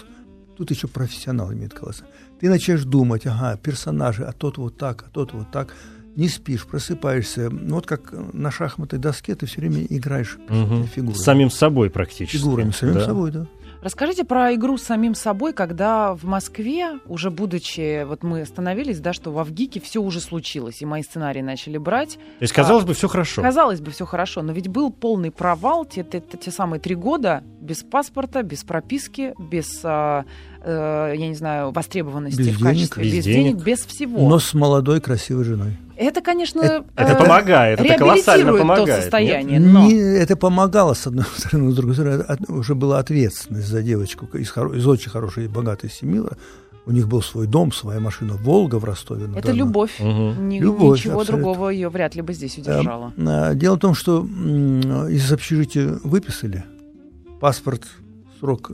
тут 0.56 0.70
еще 0.70 0.88
профессионал 0.88 1.52
имеет 1.52 1.74
колоссально. 1.74 2.12
Ты 2.40 2.48
начинаешь 2.48 2.84
думать, 2.84 3.26
ага, 3.26 3.56
персонажи, 3.56 4.24
а 4.24 4.32
тот 4.32 4.58
вот 4.58 4.76
так, 4.76 5.04
а 5.06 5.10
тот 5.10 5.32
вот 5.32 5.50
так. 5.50 5.74
Не 6.16 6.28
спишь, 6.30 6.64
просыпаешься. 6.66 7.50
Ну, 7.50 7.74
вот 7.74 7.86
как 7.86 8.14
на 8.32 8.50
шахматной 8.50 8.98
доске 8.98 9.34
ты 9.34 9.44
все 9.44 9.60
время 9.60 9.84
играешь 9.84 10.38
Мгм. 10.48 10.84
фигурами. 10.86 11.18
С 11.18 11.22
самим 11.22 11.50
собой 11.50 11.90
практически. 11.90 12.38
фигурами, 12.38 12.70
самим 12.70 12.94
да. 12.94 13.04
собой, 13.04 13.30
да. 13.32 13.46
Расскажите 13.82 14.24
про 14.24 14.54
игру 14.54 14.78
с 14.78 14.82
самим 14.82 15.14
собой, 15.14 15.52
когда 15.52 16.14
в 16.14 16.24
Москве, 16.24 16.98
уже 17.06 17.30
будучи, 17.30 18.04
вот 18.04 18.22
мы 18.22 18.40
остановились, 18.42 19.00
да, 19.00 19.12
что 19.12 19.30
во 19.30 19.44
ВГИКе 19.44 19.80
все 19.80 20.00
уже 20.00 20.20
случилось, 20.20 20.82
и 20.82 20.86
мои 20.86 21.02
сценарии 21.02 21.42
начали 21.42 21.78
брать. 21.78 22.14
То 22.14 22.20
есть, 22.42 22.52
казалось 22.54 22.84
бы, 22.84 22.94
все 22.94 23.08
хорошо. 23.08 23.42
Казалось 23.42 23.80
бы, 23.80 23.90
все 23.90 24.04
хорошо, 24.06 24.42
но 24.42 24.52
ведь 24.52 24.68
был 24.68 24.90
полный 24.90 25.30
провал 25.30 25.84
те, 25.84 26.02
те, 26.02 26.20
те- 26.20 26.38
те 26.38 26.50
самые 26.50 26.80
три 26.80 26.94
года 26.94 27.44
без 27.60 27.82
паспорта, 27.82 28.42
без 28.42 28.64
прописки, 28.64 29.34
без, 29.38 29.80
а, 29.84 30.24
э, 30.66 31.14
я 31.16 31.28
не 31.28 31.34
знаю, 31.34 31.70
востребованности 31.72 32.38
Без 32.38 32.46
в 32.48 32.58
денег. 32.58 32.62
качестве, 32.64 33.04
Без 33.04 33.12
без, 33.14 33.24
денег. 33.24 33.44
денег, 33.52 33.64
без 33.64 33.78
всего. 33.86 34.28
Но 34.28 34.38
с 34.38 34.52
молодой, 34.54 35.00
красивой 35.00 35.44
женой. 35.44 35.78
Это, 35.96 36.20
конечно, 36.20 36.60
Это 36.60 36.84
э, 37.12 37.16
помогает, 37.16 37.80
это 37.80 37.96
колоссально 37.98 38.52
помогает. 38.52 38.84
то 38.84 38.92
нет? 38.92 39.00
состояние, 39.00 39.60
но... 39.60 39.86
Не- 39.86 39.94
это 40.18 40.36
помогало, 40.36 40.92
с 40.94 41.06
одной 41.06 41.24
стороны, 41.36 41.70
с 41.72 41.74
другой 41.74 41.94
стороны, 41.94 42.20
от- 42.22 42.50
уже 42.50 42.74
была 42.74 42.98
ответственность 42.98 43.68
за 43.68 43.82
девочку 43.82 44.26
из, 44.36 44.52
хоро- 44.54 44.76
из 44.76 44.86
очень 44.86 45.10
хорошей 45.10 45.46
и 45.46 45.48
богатой 45.48 45.88
семьи. 45.88 46.20
У 46.88 46.92
них 46.92 47.08
был 47.08 47.20
свой 47.22 47.46
дом, 47.48 47.72
своя 47.72 47.98
машина 47.98 48.34
«Волга» 48.34 48.76
в 48.78 48.84
Ростове. 48.84 49.26
Это 49.34 49.50
любовь. 49.52 49.98
Мгм. 49.98 50.48
Ни- 50.50 50.60
Любовь, 50.60 50.98
Ничего 51.00 51.20
абсолютно. 51.20 51.42
другого 51.44 51.70
ее 51.70 51.88
вряд 51.88 52.14
ли 52.14 52.22
бы 52.22 52.32
здесь 52.32 52.58
Э, 52.58 52.60
удержало. 52.60 53.12
а, 53.18 53.54
Дело 53.54 53.74
в 53.76 53.80
том, 53.80 53.94
что 53.94 54.20
м, 54.20 55.08
из 55.08 55.32
общежития 55.32 55.98
выписали, 56.04 56.64
паспорт, 57.40 57.82
срок 58.38 58.72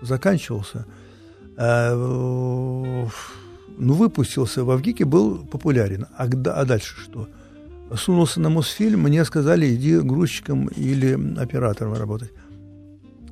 заканчивался, 0.00 0.86
а, 0.86 1.01
ну, 1.56 3.08
выпустился, 3.94 4.64
в 4.64 4.70
Авгике 4.70 5.04
был 5.04 5.38
популярен. 5.38 6.06
А, 6.16 6.24
а 6.26 6.64
дальше 6.64 6.94
что? 7.00 7.28
Сунулся 7.96 8.40
на 8.40 8.48
Мосфильм, 8.48 9.00
мне 9.02 9.24
сказали, 9.24 9.74
иди 9.74 9.98
грузчиком 9.98 10.66
или 10.68 11.38
оператором 11.38 11.94
работать. 11.94 12.30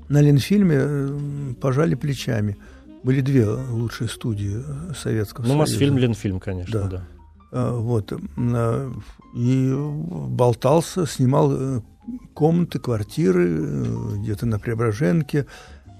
На 0.08 0.20
Ленфильме 0.20 0.76
э, 0.78 1.18
пожали 1.60 1.94
плечами. 1.94 2.56
Были 3.02 3.20
две 3.22 3.48
лучшие 3.48 4.08
студии 4.08 4.56
э, 4.58 4.92
Советского 4.94 5.44
Ну, 5.44 5.48
Союза. 5.50 5.58
Мосфильм, 5.58 5.98
Ленфильм, 5.98 6.40
конечно, 6.40 6.80
Да. 6.80 6.88
да. 6.88 7.02
Вот. 7.52 8.12
И 9.34 9.72
болтался, 9.72 11.06
снимал 11.06 11.52
э, 11.52 11.80
комнаты, 12.34 12.78
квартиры, 12.78 13.48
э, 13.48 14.16
где-то 14.18 14.46
на 14.46 14.58
Преображенке, 14.58 15.46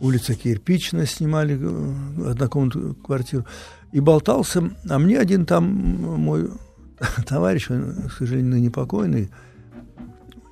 улица 0.01 0.35
Кирпичная 0.35 1.07
снимали 1.07 1.59
э, 1.61 2.31
однокомнатную 2.31 2.95
квартиру. 2.95 3.47
И 3.93 4.01
болтался, 4.01 4.71
а 4.89 4.99
мне 4.99 5.19
один 5.19 5.47
там 5.47 5.65
мой 5.65 6.51
товарищ, 7.27 7.71
он, 7.71 8.09
к 8.09 8.13
сожалению, 8.13 8.53
ныне 8.53 8.71
покойный, 8.71 9.31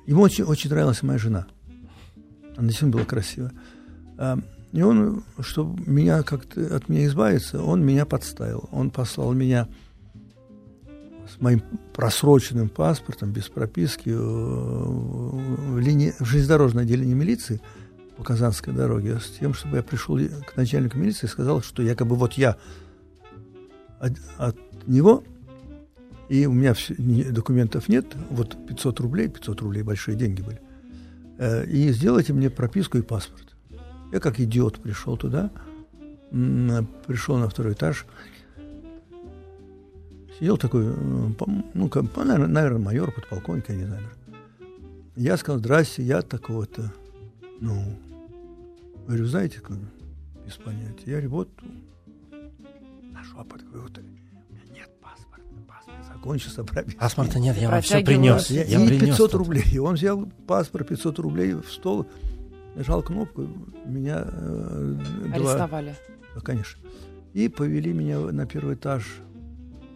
ему 0.05 0.21
очень, 0.21 0.43
очень 0.43 0.69
нравилась 0.69 1.03
моя 1.03 1.19
жена. 1.19 1.47
Она 2.57 2.67
действительно 2.67 2.91
была 2.91 3.05
красивая. 3.05 3.51
А, 4.17 4.37
И 4.73 4.81
он, 4.81 5.23
чтобы 5.39 5.81
меня 5.89 6.23
как-то 6.23 6.75
от 6.75 6.89
меня 6.89 7.05
избавиться, 7.05 7.63
он 7.63 7.85
меня 7.85 8.05
подставил. 8.05 8.67
Он 8.71 8.91
послал 8.91 9.33
меня 9.33 9.67
с 11.29 11.39
моим 11.39 11.61
просроченным 11.93 12.69
паспортом, 12.69 13.31
без 13.31 13.47
прописки, 13.47 14.09
э, 14.09 14.15
в, 14.15 15.79
линии, 15.79 16.13
в 16.19 16.25
железнодорожное 16.25 16.83
отделение 16.83 17.15
милиции 17.15 17.61
по 18.19 18.25
Казанской 18.25 18.73
дороге, 18.73 19.17
с 19.17 19.29
тем, 19.39 19.53
чтобы 19.53 19.77
я 19.77 19.81
пришел 19.83 20.19
к 20.45 20.57
начальнику 20.57 20.97
милиции 20.97 21.25
и 21.25 21.29
сказал, 21.29 21.61
что 21.61 21.81
якобы 21.81 22.17
вот 22.17 22.33
я 22.33 22.57
от, 23.97 24.11
от 24.37 24.57
него, 24.87 25.23
и 26.27 26.45
у 26.45 26.51
меня 26.51 26.75
не- 26.97 27.23
документов 27.23 27.87
нет, 27.87 28.07
вот 28.29 28.57
500 28.67 28.99
рублей, 28.99 29.29
500 29.29 29.61
рублей 29.61 29.83
большие 29.83 30.17
деньги 30.17 30.41
были, 30.41 30.59
э, 31.37 31.65
и 31.65 31.93
сделайте 31.93 32.33
мне 32.33 32.49
прописку 32.49 32.97
и 32.97 33.01
паспорт. 33.01 33.55
Я 34.11 34.19
как 34.19 34.37
идиот 34.41 34.81
пришел 34.81 35.15
туда, 35.15 35.49
пришел 36.29 37.37
на 37.37 37.47
второй 37.47 37.71
этаж, 37.71 38.05
сидел 40.37 40.57
такой, 40.57 40.87
э, 40.87 40.93
ну, 41.73 41.89
наверное, 42.25 42.79
майор, 42.79 43.13
подполковник, 43.13 43.69
я 43.69 43.75
не 43.75 43.85
знаю. 43.85 44.03
Я 45.15 45.37
сказал, 45.37 45.59
здрасте, 45.59 46.03
я 46.03 46.21
такого-то. 46.21 46.91
Ну, 47.61 47.97
говорю, 49.09 49.25
знаете, 49.25 49.59
без 50.45 50.53
понятия. 50.55 51.03
Я 51.05 51.11
говорю, 51.13 51.29
вот, 51.31 51.49
на 53.11 53.23
шепот, 53.23 53.61
говорю, 53.63 53.81
вот, 53.83 53.97
у 53.97 54.01
меня 54.01 54.63
нет 54.71 54.89
паспорта, 55.01 55.43
паспорт 55.67 56.05
закончился, 56.13 56.63
прописка. 56.63 56.99
Паспорта 56.99 57.39
нет, 57.39 57.57
я 57.57 57.69
вам 57.71 57.81
все 57.81 58.03
принес. 58.03 58.49
Я, 58.51 58.63
Я 58.65 58.83
и 58.83 58.87
принес 58.87 59.05
500 59.17 59.31
тут. 59.31 59.39
рублей. 59.39 59.63
И 59.71 59.79
он 59.79 59.95
взял 59.95 60.25
паспорт, 60.47 60.87
500 60.87 61.19
рублей 61.19 61.53
в 61.53 61.65
стол, 61.71 62.05
нажал 62.75 63.01
кнопку, 63.01 63.47
меня 63.85 64.23
э, 64.25 64.95
два, 65.25 65.35
Арестовали. 65.35 65.95
да, 66.35 66.41
конечно. 66.41 66.79
И 67.33 67.47
повели 67.49 67.91
меня 67.93 68.19
на 68.19 68.45
первый 68.45 68.75
этаж 68.75 69.05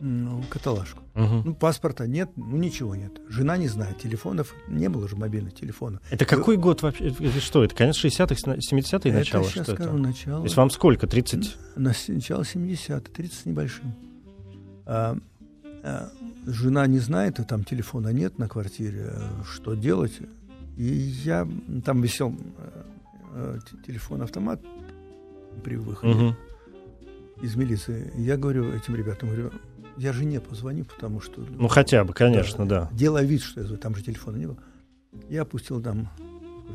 в 0.02 0.48
каталажку. 0.50 1.03
Мгм. 1.16 1.42
Ну, 1.46 1.56
паспорта 1.56 2.08
нет, 2.08 2.32
ну 2.36 2.58
ничего 2.58 2.96
нет. 2.96 3.22
Жена 3.30 3.56
не 3.58 3.68
знает, 3.68 4.00
телефонов, 4.00 4.56
не 4.68 4.90
было 4.90 5.08
же 5.08 5.16
мобильных 5.16 5.54
телефонов. 5.54 6.02
Это 6.10 6.26
какой 6.26 6.58
год 6.58 6.82
вообще? 6.82 7.10
Это 7.10 7.40
что, 7.40 7.64
это 7.64 7.76
конец 7.76 8.04
60-х, 8.04 8.34
70-е 8.36 8.98
это 9.12 9.20
начало? 9.20 9.44
сейчас 9.44 9.66
Что 9.68 9.76
скажу, 9.76 9.90
это? 9.92 9.98
начало. 10.00 10.40
То 10.40 10.44
есть 10.46 10.58
вам 10.58 10.70
сколько? 10.72 11.06
30? 11.06 11.56
На 11.76 11.94
с- 11.94 12.08
начало 12.08 12.44
70 12.44 13.14
30 13.14 13.34
с 13.40 13.46
небольшим. 13.46 13.94
А, 14.86 15.16
а, 15.84 16.10
жена 16.48 16.88
не 16.88 17.00
знает, 17.00 17.40
и 17.40 17.44
там 17.44 17.64
телефона 17.64 18.10
нет 18.10 18.40
на 18.40 18.50
квартире, 18.50 19.12
э, 19.14 19.22
что 19.46 19.76
делать. 19.76 20.14
И 20.78 20.84
я, 20.84 21.48
там 21.86 22.02
висел 22.02 22.36
э, 22.58 22.84
э, 23.36 23.60
телефон-автомат 23.86 24.62
при 25.64 25.76
выходе 25.76 26.14
Мгм. 26.14 26.36
из 27.44 27.56
милиции. 27.56 28.12
Я 28.18 28.36
говорю 28.38 28.74
этим 28.74 28.96
ребятам, 28.96 29.30
говорю, 29.30 29.52
я 29.98 30.14
жене 30.14 30.40
позвоню, 30.40 30.86
потому 30.86 31.20
что... 31.22 31.42
Ну, 31.42 31.68
хотя 31.68 32.04
бы, 32.04 32.14
конечно, 32.14 32.68
да. 32.68 32.90
Делая 32.92 33.24
вид, 33.24 33.42
что 33.42 33.62
я 33.62 33.66
звоню, 33.68 33.82
там 33.82 33.96
же 33.96 34.04
телефона 34.04 34.38
не 34.38 34.46
было. 34.48 34.58
Я 35.30 35.42
опустил 35.44 35.82
там 35.82 36.10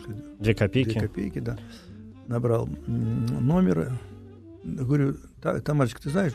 Две 0.07 0.14
Две 0.38 0.54
копейки. 0.54 0.98
копейки, 0.98 1.38
да. 1.40 1.59
Набрал 2.26 2.68
номер. 2.87 3.92
Говорю, 4.64 5.16
«Та- 5.42 5.61
Тамарочка, 5.61 6.02
ты 6.02 6.11
знаешь, 6.11 6.33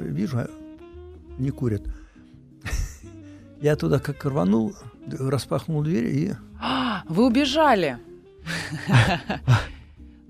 вижу, 0.00 0.38
а 0.38 0.48
не 1.38 1.50
курят. 1.50 1.82
Я 3.60 3.76
туда 3.76 3.98
как 3.98 4.24
рванул, 4.24 4.74
распахнул 5.08 5.82
дверь 5.82 6.06
и... 6.06 6.32
А, 6.60 7.02
Вы 7.08 7.26
убежали. 7.26 7.98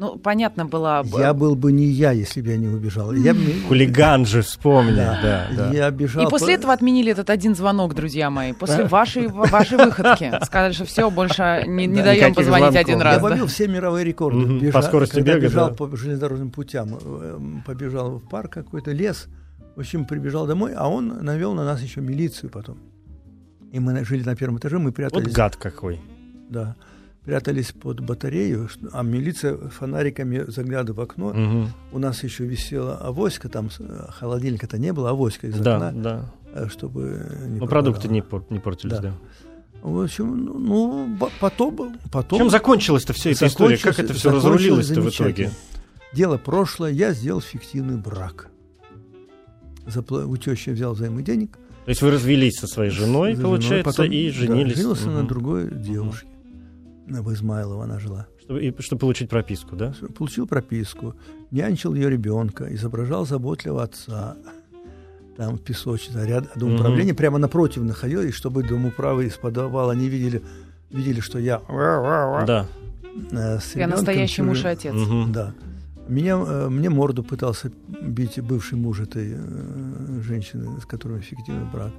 Ну, 0.01 0.17
понятно 0.19 0.65
было. 0.65 1.05
Я 1.19 1.35
был 1.35 1.55
бы 1.55 1.73
не 1.73 1.85
я, 1.85 2.13
если 2.13 2.41
бы 2.41 2.49
я 2.49 2.57
не 2.57 2.69
убежал. 2.69 3.13
Я, 3.13 3.35
бы- 3.35 3.41
Хулиган 3.69 4.25
же, 4.25 4.41
вспомни. 4.41 4.97
Да, 4.97 5.47
да. 5.55 5.71
я 5.73 5.91
бежал... 5.91 6.27
И 6.27 6.31
после 6.31 6.55
по- 6.55 6.59
этого 6.59 6.73
отменили 6.73 7.13
этот 7.13 7.29
один 7.29 7.55
звонок, 7.55 7.95
друзья 7.95 8.31
мои. 8.31 8.55
После 8.55 8.87
вашей, 8.87 9.29
вашей 9.29 9.77
выходки. 9.77 10.33
Сказали, 10.43 10.73
что 10.73 10.87
все, 10.87 11.11
больше 11.11 11.65
не, 11.67 11.87
не 11.87 11.97
Да, 11.99 12.05
даем 12.05 12.35
позвонить 12.35 12.71
звонков. 12.73 12.81
один 12.81 12.99
Я 12.99 13.05
раз. 13.05 13.17
да. 13.23 13.29
побил 13.29 13.47
все 13.47 13.69
мировые 13.69 14.05
рекорды. 14.07 14.39
Мгм, 14.39 14.59
по 14.61 14.65
Бежа- 14.79 14.83
скорости 14.83 15.21
бега, 15.21 15.39
бежал 15.41 15.69
да. 15.69 15.75
по 15.75 15.95
железнодорожным 15.95 16.51
путям, 16.51 16.99
э, 16.99 17.39
побежал 17.67 18.21
в 18.21 18.27
парк 18.27 18.53
какой-то, 18.55 18.93
лес. 18.93 19.29
В 19.77 19.81
общем, 19.81 20.07
прибежал 20.07 20.47
домой, 20.47 20.73
а 20.75 20.89
он 20.89 21.09
навел 21.23 21.53
на 21.53 21.65
нас 21.67 21.83
еще 21.83 22.01
милицию 22.01 22.49
потом. 22.49 22.79
И 23.71 23.79
мы 23.79 24.03
жили 24.07 24.25
на 24.25 24.35
первом 24.35 24.57
этаже, 24.57 24.79
мы 24.79 24.87
Вот 24.87 24.95
прятались, 24.95 25.31
гад 25.33 25.57
какой. 25.57 26.01
да, 26.49 26.75
прятались 27.25 27.73
под 27.73 28.01
батарею, 28.01 28.69
а 28.93 29.03
милиция 29.03 29.57
фонариками 29.57 30.45
заглядывала 30.49 31.01
в 31.01 31.11
окно. 31.11 31.33
Мгм. 31.35 31.69
У 31.93 31.99
нас 31.99 32.25
еще 32.25 32.45
висела 32.47 32.97
авоська, 32.97 33.49
там 33.49 33.69
э, 33.79 34.07
холодильника-то 34.11 34.79
не 34.79 34.93
было, 34.93 35.11
авоська 35.11 35.47
из 35.49 35.59
Да, 35.59 35.77
окна, 35.77 35.93
да. 35.93 36.33
э, 36.55 36.69
чтобы 36.69 37.27
не 37.49 37.61
Ну, 37.61 37.67
продукты 37.67 38.09
не, 38.09 38.23
пор- 38.23 38.47
не 38.51 38.59
портились, 38.59 38.97
Да. 38.97 39.03
да. 39.03 39.15
В 39.83 40.03
общем, 40.03 40.45
ну, 40.45 40.59
ну, 40.59 41.19
потом... 41.41 41.97
потом 42.13 42.39
Чем 42.39 42.51
закончилась-то 42.51 43.13
вся 43.15 43.31
эта 43.31 43.47
история? 43.47 43.79
Как 43.79 43.99
это 43.99 44.13
все 44.13 44.31
разрулилось-то 44.31 45.01
в 45.01 45.09
итоге? 45.09 45.51
Дело 46.13 46.37
прошлое, 46.39 46.91
я 46.91 47.13
сделал 47.13 47.41
фиктивный 47.41 47.97
брак. 47.97 48.49
Запла- 49.87 50.25
У 50.25 50.37
тещи 50.37 50.71
взял 50.71 50.93
взаймы 50.95 51.23
денег. 51.23 51.53
То 51.85 51.89
есть 51.91 52.03
вы 52.03 52.11
развелись 52.11 52.59
со 52.59 52.67
своей 52.67 52.91
женой, 52.91 53.35
за 53.35 53.43
получается, 53.43 53.91
потом, 53.91 54.13
и 54.13 54.27
да, 54.31 54.33
женились. 54.37 54.77
женился 54.77 55.07
на 55.07 55.21
Мгм. 55.21 55.29
другой 55.29 55.71
девушке. 55.75 56.27
В 57.11 57.33
Измайлово 57.33 57.85
она 57.85 57.99
жила. 57.99 58.27
Чтобы, 58.41 58.63
и- 58.65 58.83
чтобы 58.83 59.01
получить 59.01 59.29
прописку, 59.29 59.77
да? 59.77 59.93
Получил 60.17 60.47
прописку, 60.47 61.15
нянчил 61.51 61.95
ее 61.95 62.09
ребенка, 62.11 62.73
изображал 62.75 63.27
заботливого 63.27 63.83
отца. 63.83 64.37
Там 65.37 65.57
в 65.57 65.61
песочнице, 65.61 66.27
ряд 66.27 66.45
дом 66.57 66.75
управления, 66.75 67.15
прямо 67.15 67.39
напротив 67.39 67.83
находилось, 67.83 68.35
чтобы 68.35 68.63
дом 68.63 68.87
управы 68.87 69.25
из 69.27 69.37
подвала 69.37 69.95
не 69.95 70.09
видели, 70.09 70.43
видели, 70.91 71.21
что 71.21 71.39
я 71.39 71.61
Да. 72.47 72.67
э, 73.33 73.59
с 73.59 73.75
Я 73.77 73.87
настоящий 73.89 74.43
муж 74.43 74.65
и 74.65 74.69
отец. 74.69 74.95
Мгм. 74.95 75.33
Да. 75.33 75.53
Меня, 76.09 76.37
э, 76.47 76.69
мне 76.69 76.91
морду 76.91 77.23
пытался 77.23 77.71
бить 78.03 78.41
бывший 78.41 78.77
муж 78.77 79.01
этой 79.01 79.35
э, 79.35 80.21
женщины, 80.23 80.81
с 80.81 80.85
которой 80.85 81.21
фиктивный 81.21 81.67
брак. 81.73 81.93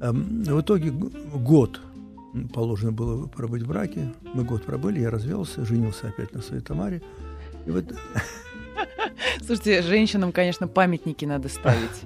Эм, 0.00 0.42
В 0.44 0.60
итоге 0.60 0.90
год 0.90 1.80
положено 2.52 2.92
было 2.92 3.26
пробыть 3.26 3.62
в 3.62 3.68
браке. 3.68 4.12
Мы 4.34 4.44
год 4.44 4.64
пробыли, 4.64 5.00
я 5.00 5.10
развелся, 5.10 5.64
женился 5.64 6.08
опять 6.08 6.32
на 6.32 6.42
своей 6.42 6.62
Тамаре. 6.62 7.02
И 7.66 7.70
вот 7.70 7.84
Слушайте, 9.44 9.82
женщинам, 9.82 10.32
конечно, 10.32 10.68
памятники 10.68 11.24
надо 11.24 11.48
ставить. 11.48 12.02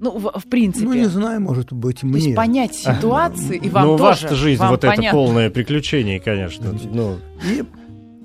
Ну, 0.00 0.18
в, 0.18 0.40
в 0.40 0.46
принципе. 0.46 0.84
Ну, 0.86 0.94
не 0.94 1.04
знаю, 1.06 1.40
может 1.40 1.72
быть, 1.72 2.00
То 2.00 2.06
есть 2.08 2.26
мне. 2.26 2.34
понять 2.34 2.74
ситуации, 2.76 3.56
и 3.56 3.68
вам 3.68 3.86
ну, 3.86 3.98
тоже. 3.98 4.24
ваша 4.26 4.34
жизнь, 4.34 4.60
вам 4.60 4.70
вот 4.70 4.82
это 4.82 4.96
понятно. 4.96 5.18
полное 5.18 5.50
приключение, 5.50 6.18
конечно. 6.18 6.74
Ну, 6.92 7.18
И 7.48 7.62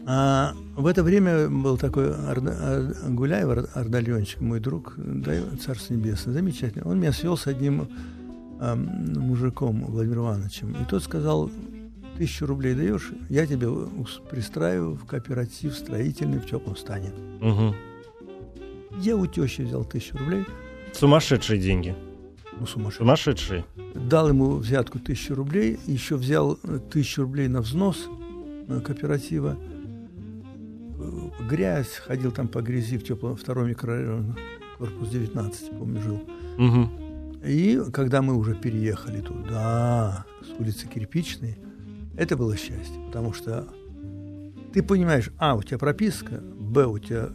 а, 0.08 0.54
в 0.76 0.88
это 0.88 1.04
время 1.04 1.50
был 1.50 1.78
такой 1.78 2.12
Ар- 2.12 2.96
Гуляев, 3.10 3.68
Ардальончик, 3.76 4.42
мой 4.42 4.60
друг, 4.60 4.94
дай 4.98 5.42
Царство 5.64 5.94
Небесное, 5.94 6.34
замечательный. 6.34 6.84
Он 6.84 7.00
меня 7.00 7.12
свел 7.12 7.38
с 7.38 7.46
одним 7.46 7.88
ам, 8.60 9.14
мужиком, 9.16 9.84
Владимиром 9.86 10.24
Ивановичем. 10.26 10.72
И 10.74 10.86
тот 10.90 11.04
сказал, 11.04 11.50
тысячу 12.18 12.46
рублей 12.46 12.74
даешь, 12.76 13.12
я 13.30 13.46
тебя 13.46 13.70
ус- 13.70 14.22
пристраиваю 14.30 14.96
в 14.96 15.06
кооператив 15.06 15.74
строительный 15.76 16.40
в 16.40 16.46
теплом 16.46 16.76
стане. 16.76 17.12
мгм. 17.42 17.76
Я 19.02 19.16
у 19.16 19.26
тещи 19.28 19.62
взял 19.62 19.86
тысячу 19.86 20.18
рублей, 20.18 20.44
Сумасшедшие 20.94 21.60
деньги. 21.62 21.96
ну, 22.60 22.66
сумасшедший. 22.66 22.98
Сумасшедшие. 23.06 23.66
Дал 23.94 24.30
ему 24.30 24.56
взятку 24.56 24.98
тысячу 25.00 25.36
рублей, 25.36 25.78
еще 25.86 26.16
взял 26.16 26.58
э, 26.64 26.80
тысячу 26.92 27.22
рублей 27.24 27.48
на 27.48 27.62
взнос 27.62 28.08
э, 28.68 28.80
кооператива. 28.82 29.56
Э, 31.00 31.46
Грязь, 31.48 31.94
ходил 31.98 32.32
там 32.32 32.48
по 32.48 32.62
грязи 32.62 32.98
в 32.98 33.04
теплом 33.04 33.36
втором 33.36 33.68
микрорайоне, 33.70 34.36
корпус 34.80 35.10
19, 35.10 35.70
помню, 35.78 36.02
жил. 36.02 36.22
Мгм. 36.58 36.90
И 37.44 37.80
когда 37.94 38.22
мы 38.22 38.36
уже 38.36 38.56
переехали 38.56 39.22
туда, 39.22 40.26
с 40.42 40.60
улицы 40.60 40.88
Кирпичной, 40.88 41.58
это 42.16 42.36
было 42.36 42.56
счастье, 42.58 43.00
потому 43.08 43.34
что 43.34 43.68
ты 44.74 44.82
понимаешь, 44.84 45.30
а, 45.38 45.56
у 45.56 45.64
тебя 45.64 45.78
прописка, 45.78 46.42
б, 46.42 46.86
у 46.86 46.98
тебя 47.00 47.30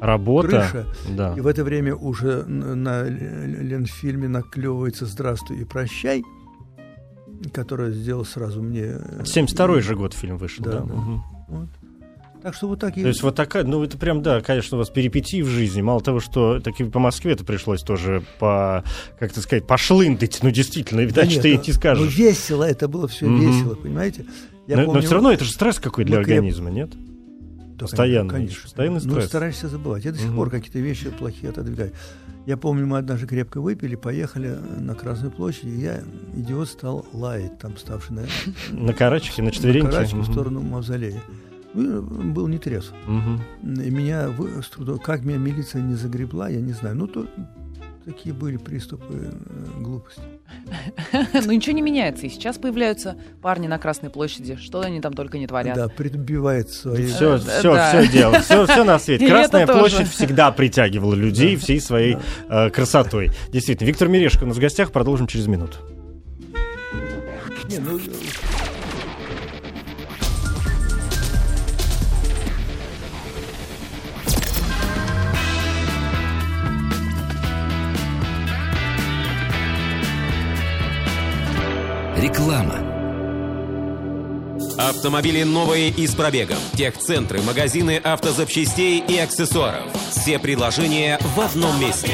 Работа. 0.00 0.48
крыша, 0.48 0.86
Да. 1.16 1.34
и 1.36 1.40
в 1.40 1.46
это 1.46 1.64
время 1.64 1.94
уже 1.94 2.44
на 2.44 3.04
Ленфильме 3.04 4.28
наклевывается 4.28 5.06
«Здравствуй 5.06 5.58
и 5.60 5.64
прощай», 5.64 6.22
которое 7.52 7.92
сделал 7.92 8.24
сразу 8.24 8.62
мне... 8.62 8.82
э, 8.98 9.22
72-й 9.22 9.80
же 9.82 9.94
год 9.96 10.14
фильм 10.14 10.36
вышел, 10.36 10.64
да? 10.64 10.72
Да, 10.72 10.80
да. 10.80 10.94
Мгм. 10.94 11.22
Вот. 11.48 11.68
Так 12.44 12.54
что 12.54 12.68
вот 12.68 12.78
так 12.78 12.96
и... 12.98 13.00
То 13.00 13.08
есть 13.08 13.22
вот 13.22 13.34
такая, 13.34 13.64
ну 13.64 13.82
это 13.82 13.96
прям, 13.96 14.22
да, 14.22 14.42
конечно, 14.42 14.76
у 14.76 14.78
вас 14.78 14.90
перипетии 14.90 15.40
в 15.40 15.48
жизни. 15.48 15.80
Мало 15.80 16.02
того, 16.02 16.20
что 16.20 16.60
таки 16.60 16.84
по 16.84 16.98
Москве 16.98 17.32
это 17.32 17.42
пришлось 17.42 17.80
тоже 17.82 18.22
по, 18.38 18.84
как 19.18 19.30
это 19.30 19.40
сказать, 19.40 19.66
пошлындыть, 19.66 20.40
ну 20.42 20.50
действительно, 20.50 21.06
Да 21.10 21.22
иначе 21.22 21.36
нет, 21.36 21.42
ты 21.42 21.50
и 21.54 21.56
ну, 21.56 21.62
не 21.66 21.72
скажешь. 21.72 22.04
Ну, 22.04 22.10
весело, 22.10 22.64
это 22.64 22.86
было 22.86 23.08
все 23.08 23.24
Мгм. 23.26 23.40
весело, 23.50 23.74
понимаете? 23.76 24.26
Я 24.66 24.76
но, 24.76 24.82
но 24.82 24.88
помню- 24.88 25.02
все 25.06 25.14
равно 25.14 25.32
это 25.32 25.42
же 25.44 25.52
стресс 25.52 25.80
какой 25.80 26.04
для 26.04 26.18
креп- 26.18 26.20
организма, 26.20 26.68
нет? 26.70 26.90
Да, 27.76 27.86
постоянно, 27.86 28.28
конечно. 28.30 28.60
постоянный 28.62 29.00
Ну, 29.02 29.10
стресс. 29.12 29.26
стараешься 29.26 29.68
забывать. 29.68 30.04
Я 30.04 30.12
до 30.12 30.18
сих 30.18 30.26
Мгм. 30.28 30.36
пор 30.36 30.50
какие-то 30.50 30.78
вещи 30.80 31.08
плохие 31.08 31.48
отодвигаю. 31.48 31.92
Я 32.46 32.58
помню, 32.58 32.86
мы 32.86 32.98
однажды 32.98 33.26
крепко 33.26 33.62
выпили, 33.62 33.94
поехали 33.96 34.54
на 34.78 34.94
Красную 34.94 35.32
площадь, 35.32 35.64
и 35.64 35.70
я, 35.80 36.02
идиот, 36.36 36.68
стал 36.68 37.06
лаять, 37.14 37.58
там, 37.58 37.74
ставший 37.78 38.16
на, 38.16 38.22
На 38.70 38.92
карачке, 38.92 39.40
на 39.42 39.50
четвереньке. 39.50 39.90
карачке 39.90 40.16
в 40.16 40.24
сторону 40.30 40.60
мавзолея. 40.60 41.22
Ну, 41.74 42.02
был 42.02 42.46
не 42.46 42.58
трезв. 42.58 42.92
И 43.06 43.90
меня 43.90 44.30
с 44.62 44.68
трудом, 44.68 44.98
как 44.98 45.24
меня 45.24 45.38
милиция 45.38 45.82
не 45.82 45.94
загребла, 45.94 46.48
я 46.48 46.60
не 46.60 46.72
знаю. 46.72 46.96
Ну, 46.96 47.06
то 47.08 47.26
такие 48.04 48.34
были 48.34 48.58
приступы 48.58 49.06
э, 49.12 49.80
глупости. 49.80 50.20
Но 51.46 51.52
ничего 51.52 51.74
не 51.74 51.82
меняется. 51.82 52.26
И 52.26 52.28
сейчас 52.28 52.58
появляются 52.58 53.16
парни 53.42 53.66
на 53.66 53.78
Красной 53.78 54.10
площади. 54.10 54.56
Что 54.56 54.80
они 54.82 55.00
там 55.00 55.14
только 55.14 55.38
не 55.38 55.46
творят. 55.46 55.74
Да, 55.74 55.88
прибивает 55.88 56.70
свои... 56.70 57.06
Все, 57.06 57.36
Э, 57.36 57.38
все, 57.38 57.74
да. 57.74 57.88
все 57.88 58.12
дело, 58.12 58.40
все, 58.40 58.66
все 58.66 58.84
на 58.84 58.98
свете. 58.98 59.24
И 59.26 59.28
Красная 59.28 59.66
площадь 59.66 60.08
всегда 60.08 60.52
притягивала 60.52 61.14
людей 61.14 61.56
всей 61.56 61.80
своей 61.80 62.18
э, 62.48 62.70
красотой. 62.70 63.30
Действительно. 63.50 63.88
Виктор 63.88 64.08
Мирешко 64.08 64.44
у 64.44 64.46
нас 64.46 64.56
в 64.56 64.60
гостях. 64.60 64.92
Продолжим 64.92 65.26
через 65.26 65.46
минуту. 65.46 65.78
Не, 67.68 67.78
ну, 67.78 67.98
Реклама. 82.44 82.76
Автомобили 84.76 85.44
новые 85.44 85.88
и 85.88 86.06
с 86.06 86.14
пробегом. 86.14 86.58
Техцентры, 86.76 87.40
магазины 87.40 87.96
автозапчастей 87.96 88.98
и 88.98 89.16
аксессуаров. 89.16 89.90
Все 90.10 90.38
предложения 90.38 91.18
в 91.34 91.40
одном 91.40 91.80
месте. 91.80 92.12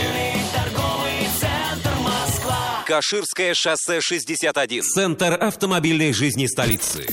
Каширское 2.86 3.54
шоссе 3.54 4.00
61. 4.00 4.84
Центр 4.84 5.34
автомобильной 5.34 6.12
жизни 6.12 6.46
столицы. 6.46 7.08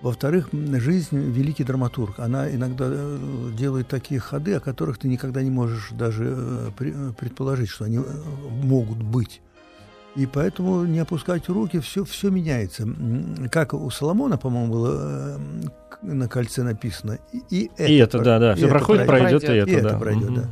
Во-вторых, 0.03 0.51
жизнь– 0.53 1.09
великий 1.33 1.65
драматург. 1.65 2.19
Она 2.21 2.51
иногда 2.55 2.85
э, 2.89 3.51
делает 3.57 3.89
такие 3.89 4.21
ходы, 4.21 4.55
о 4.55 4.61
которых 4.61 4.99
ты 4.99 5.09
никогда 5.09 5.43
не 5.43 5.51
можешь 5.51 5.91
даже 5.93 6.35
э, 6.37 6.71
э, 6.81 7.13
предположить, 7.19 7.71
что 7.71 7.87
они 7.87 8.01
могут 8.63 8.99
быть. 9.03 9.41
И 10.15 10.27
поэтому 10.27 10.85
не 10.85 10.99
опускать 10.99 11.49
руки, 11.49 11.79
все, 11.81 12.05
все 12.05 12.31
меняется. 12.31 12.87
Как 13.51 13.75
у 13.75 13.91
Соломона, 13.91 14.37
по-моему, 14.39 14.73
было 14.73 15.41
на 16.03 16.29
кольце 16.29 16.63
написано. 16.63 17.19
И, 17.33 17.39
и 17.51 17.71
это, 17.77 17.85
и 17.85 17.97
это, 17.97 18.19
про- 18.19 18.25
да, 18.25 18.39
да, 18.39 18.53
и 18.53 18.57
все 18.57 18.69
проходит, 18.69 19.07
пройдет, 19.07 19.43
и 19.43 19.47
пройдет. 19.47 19.69
это, 19.69 19.79
и 19.79 19.83
да. 19.83 19.89
это 19.89 19.99
пройдет, 19.99 20.31
Мгм. 20.31 20.35
да. 20.43 20.49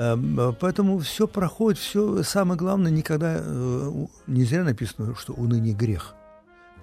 Эм, 0.00 0.40
э, 0.40 0.52
Поэтому 0.58 0.98
все 0.98 1.28
проходит, 1.28 1.78
все 1.78 2.22
самое 2.22 2.58
главное, 2.58 2.90
никогда 2.90 3.36
э, 3.38 4.06
не 4.26 4.44
зря 4.44 4.64
написано, 4.64 5.14
что 5.14 5.34
уныние 5.34 5.74
грех. 5.74 6.14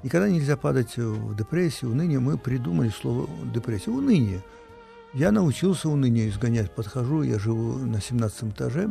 Никогда 0.04 0.30
нельзя 0.30 0.56
падать 0.56 0.94
э, 0.98 1.02
в 1.02 1.36
депрессию, 1.36 1.92
уныние. 1.92 2.20
Мы 2.20 2.38
придумали 2.38 2.90
слово 2.90 3.28
депрессия. 3.52 3.90
Уныние. 3.90 4.44
Я 5.16 5.32
научился 5.32 5.90
уныние 5.90 6.30
изгонять. 6.30 6.70
Подхожу, 6.70 7.24
я 7.24 7.40
живу 7.40 7.80
на 7.80 8.00
17 8.00 8.54
этаже. 8.54 8.88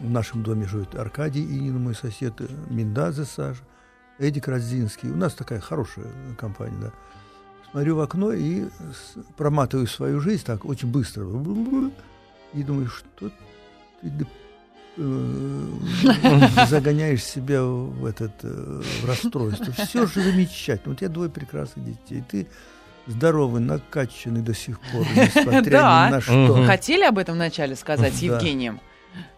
В 0.00 0.10
нашем 0.10 0.42
доме 0.42 0.66
живет 0.66 0.96
Аркадий 0.96 1.44
Инин, 1.44 1.80
мой 1.80 1.94
сосед, 1.94 2.34
Миндаза 2.70 3.24
Саша, 3.24 3.62
Эдик 4.18 4.48
Радзинский. 4.48 5.10
У 5.10 5.16
нас 5.16 5.34
такая 5.34 5.60
хорошая 5.60 6.06
компания, 6.36 6.78
да. 6.80 6.92
Смотрю 7.70 7.94
в 7.94 8.00
окно 8.00 8.32
и 8.32 8.64
проматываю 9.36 9.86
свою 9.86 10.18
жизнь 10.18 10.42
так 10.44 10.64
очень 10.64 10.90
быстро. 10.90 11.24
И 12.52 12.64
думаю, 12.64 12.88
что 12.88 13.30
ты 14.02 14.26
э, 14.96 16.66
загоняешь 16.68 17.24
себя 17.24 17.62
в 17.62 18.04
этот 18.04 18.32
э, 18.42 18.82
в 19.02 19.08
расстройство. 19.08 19.72
Все 19.72 20.06
же 20.06 20.22
замечательно. 20.22 20.94
У 20.94 20.96
тебя 20.96 21.08
двое 21.08 21.30
прекрасных 21.30 21.84
детей. 21.84 22.22
Ты 22.28 22.46
здоровый, 23.06 23.60
накачанный 23.60 24.42
до 24.42 24.54
сих 24.54 24.80
пор, 24.80 25.06
несмотря 25.16 25.70
Да. 25.80 26.06
ни 26.08 26.12
на 26.12 26.20
что. 26.20 26.64
Хотели 26.66 27.04
об 27.04 27.18
этом 27.18 27.34
вначале 27.36 27.76
сказать 27.76 28.14
с. 28.14 28.20
Евгением? 28.22 28.80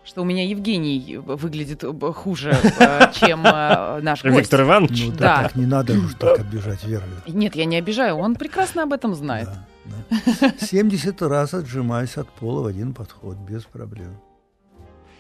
Что 0.05 0.21
у 0.23 0.25
меня 0.25 0.47
Евгений 0.47 1.17
выглядит 1.17 1.83
э, 1.85 2.13
хуже, 2.13 2.55
э, 2.79 3.01
чем 3.15 3.43
наш 3.43 4.23
гость. 4.23 4.37
Виктор 4.37 4.63
Иванович, 4.63 5.05
Ну 5.07 5.13
Да. 5.13 5.19
да, 5.19 5.43
так 5.45 5.57
не 5.57 5.65
надо 5.67 5.95
уж 5.95 6.15
так 6.15 6.41
обижать 6.41 6.85
Веру. 6.85 7.05
Нет, 7.27 7.55
я 7.57 7.65
не 7.65 7.77
обижаю, 7.77 8.17
он 8.17 8.35
прекрасно 8.35 8.83
об 8.83 8.93
этом 8.93 9.15
знает. 9.15 9.49
Да, 9.85 9.97
да. 10.41 10.53
70 10.61 11.23
раз 11.23 11.55
отжимаюсь 11.55 12.17
от 12.17 12.29
пола 12.31 12.63
в 12.63 12.67
один 12.67 12.93
подход, 12.93 13.37
без 13.39 13.63
проблем. 13.65 14.15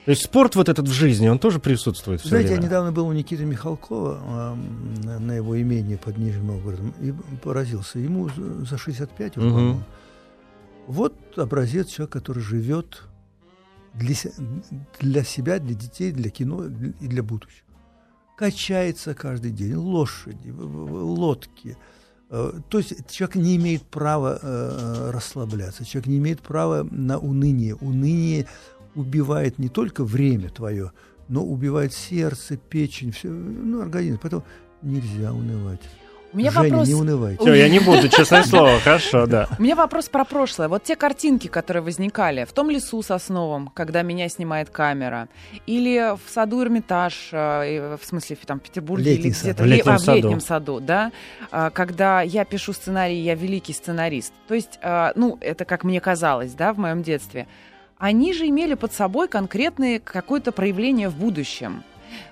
То 0.04 0.10
есть 0.10 0.24
спорт 0.24 0.56
вот 0.56 0.68
этот 0.68 0.88
в 0.88 0.92
жизни, 0.92 1.28
он 1.28 1.38
тоже 1.38 1.60
присутствует 1.60 2.20
все 2.20 2.30
Знаете, 2.30 2.48
я 2.50 2.54
время? 2.54 2.66
недавно 2.66 2.90
был 2.92 3.06
у 3.06 3.12
Никиты 3.12 3.44
Михалкова 3.44 4.20
ам, 4.24 4.94
на, 5.04 5.32
его 5.32 5.60
имении 5.60 5.94
под 5.96 6.18
Нижним 6.18 6.48
Новгородом 6.48 6.92
и 7.00 7.12
поразился. 7.42 8.00
Ему 8.00 8.28
за 8.30 8.64
за 8.64 8.78
65 8.78 9.36
уже, 9.36 9.46
Мгм. 9.46 9.54
по-моему. 9.54 9.82
Вот 10.88 11.14
образец 11.38 11.86
человека, 11.88 12.18
который 12.18 12.42
живет 12.42 13.02
для, 13.94 14.16
для 15.00 15.22
себя, 15.22 15.60
для 15.60 15.74
детей, 15.74 16.10
для 16.10 16.30
кино 16.30 16.64
и 16.64 17.06
для 17.06 17.22
будущего. 17.22 17.66
Качается 18.36 19.14
каждый 19.14 19.52
день, 19.52 19.74
лошади, 19.76 20.50
лодки. 20.50 21.76
Э, 22.30 22.52
То 22.70 22.78
есть 22.78 23.08
человек 23.08 23.36
не 23.36 23.54
имеет 23.56 23.82
права 23.82 24.38
э, 24.42 25.10
расслабляться, 25.12 25.84
человек 25.84 26.08
не 26.08 26.18
имеет 26.18 26.40
права 26.40 26.82
на 26.90 27.18
уныние. 27.18 27.76
Уныние 27.76 28.46
убивает 28.94 29.58
не 29.58 29.68
только 29.68 30.04
время 30.04 30.48
твое, 30.48 30.92
но 31.28 31.44
убивает 31.44 31.92
сердце, 31.92 32.56
печень, 32.56 33.12
все, 33.12 33.28
ну, 33.28 33.80
организм. 33.80 34.18
Поэтому 34.20 34.44
нельзя 34.82 35.32
унывать. 35.32 35.80
У 36.32 36.38
меня 36.38 36.50
Женя, 36.50 36.70
вопрос... 36.70 36.88
не 36.88 36.94
унывайте. 36.94 37.42
Все, 37.42 37.52
я 37.52 37.68
не 37.68 37.78
буду, 37.78 38.08
честное 38.08 38.42
слово, 38.42 38.80
хорошо, 38.80 39.26
да. 39.26 39.48
У 39.58 39.62
меня 39.62 39.76
вопрос 39.76 40.08
про 40.08 40.24
прошлое. 40.24 40.68
Вот 40.68 40.82
те 40.82 40.96
картинки, 40.96 41.48
которые 41.48 41.82
возникали 41.82 42.44
в 42.44 42.52
том 42.52 42.70
лесу 42.70 43.02
сосновом, 43.02 43.68
когда 43.74 44.00
меня 44.00 44.28
снимает 44.30 44.70
камера, 44.70 45.28
или 45.66 46.14
в 46.14 46.30
саду 46.30 46.62
Эрмитаж, 46.62 47.28
э, 47.32 47.98
в 48.00 48.06
смысле 48.06 48.38
там 48.46 48.60
в 48.60 48.62
Петербурге 48.62 49.10
Летний 49.10 49.30
или 49.30 49.36
где-то 49.38 49.62
В 49.62 49.66
летнем 49.66 49.92
а, 49.92 49.98
в 49.98 50.00
саду. 50.00 50.16
летнем 50.16 50.40
саду, 50.40 50.80
да, 50.80 51.12
А, 51.50 51.68
когда 51.68 52.22
я 52.22 52.46
пишу 52.46 52.72
сценарий, 52.72 53.20
я 53.20 53.34
великий 53.34 53.74
сценарист. 53.74 54.32
То 54.48 54.54
есть, 54.54 54.78
а, 54.82 55.12
ну, 55.14 55.36
это 55.42 55.66
как 55.66 55.84
мне 55.84 56.00
казалось, 56.00 56.52
да, 56.54 56.72
в 56.72 56.78
моем 56.78 57.02
детстве. 57.02 57.46
Они 58.02 58.32
же 58.34 58.48
имели 58.48 58.74
под 58.74 58.92
собой 58.92 59.28
конкретное 59.28 60.00
какое-то 60.00 60.50
проявление 60.50 61.08
в 61.08 61.14
будущем. 61.14 61.84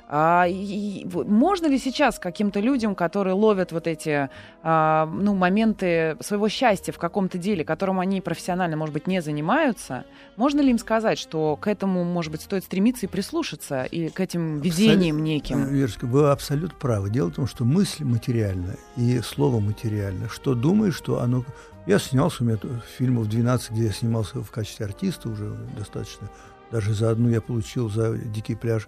А, 0.09 0.47
и- 0.49 1.07
можно 1.15 1.69
ли 1.69 1.79
сейчас 1.79 2.19
каким-то 2.19 2.59
людям, 2.59 2.97
которые 2.97 3.35
ловят 3.35 3.71
вот 3.71 3.87
эти 3.87 4.29
а, 4.65 5.07
ну, 5.07 5.37
моменты 5.37 6.17
своего 6.19 6.49
счастья 6.49 6.91
в 6.91 6.99
каком-то 6.99 7.39
деле, 7.39 7.65
которым 7.65 8.01
они 8.01 8.21
профессионально, 8.21 8.77
может 8.77 8.93
быть, 8.93 9.07
не 9.07 9.23
занимаются, 9.23 10.05
можно 10.35 10.61
ли 10.61 10.73
им 10.73 10.79
сказать, 10.79 11.21
что 11.21 11.55
к 11.55 11.69
этому, 11.69 12.03
может 12.03 12.33
быть, 12.33 12.41
стоит 12.41 12.65
стремиться 12.65 13.07
и 13.07 13.09
прислушаться, 13.09 13.85
и 13.85 14.09
к 14.09 14.19
этим 14.19 14.59
видениям 14.59 15.23
неким? 15.23 15.65
Верочка, 15.67 16.07
вы 16.07 16.31
абсолютно 16.31 16.77
правы. 16.81 17.11
Дело 17.11 17.31
в 17.31 17.37
том, 17.37 17.47
что 17.47 17.65
мысль 17.65 18.03
материальна 18.03 18.75
и 18.97 19.21
слово 19.21 19.61
материально. 19.61 20.29
Что 20.29 20.57
думаешь, 20.57 20.97
что 20.97 21.21
оно... 21.21 21.45
Я 21.87 21.99
снялся, 21.99 22.43
у 22.43 22.47
меня 22.47 22.59
фильмов 22.99 23.29
12, 23.29 23.71
где 23.73 23.85
я 23.87 23.93
снимался 23.93 24.41
в 24.43 24.51
качестве 24.51 24.87
артиста 24.87 25.29
уже 25.29 25.51
достаточно. 25.77 26.29
Даже 26.71 26.95
за 26.95 27.11
одну 27.11 27.29
я 27.29 27.41
получил 27.41 27.91
за 27.91 28.17
«Дикий 28.17 28.55
пляж» 28.55 28.87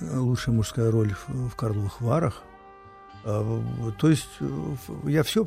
лучшая 0.00 0.54
мужская 0.54 0.90
роль 0.90 1.14
в, 1.14 1.50
в 1.50 1.54
«Карловых 1.54 2.00
Варах». 2.00 2.42
А, 3.24 3.62
То 3.98 4.10
есть 4.10 4.28
э, 4.40 4.48
я 5.04 5.22
все, 5.22 5.46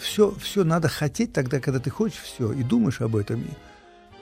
все, 0.00 0.32
все 0.40 0.64
надо 0.64 0.88
хотеть 0.88 1.32
тогда, 1.32 1.58
когда 1.60 1.78
ты 1.80 1.90
хочешь 1.90 2.18
все 2.20 2.52
и 2.52 2.62
думаешь 2.62 3.00
об 3.02 3.16
этом, 3.16 3.40
и, 3.42 3.50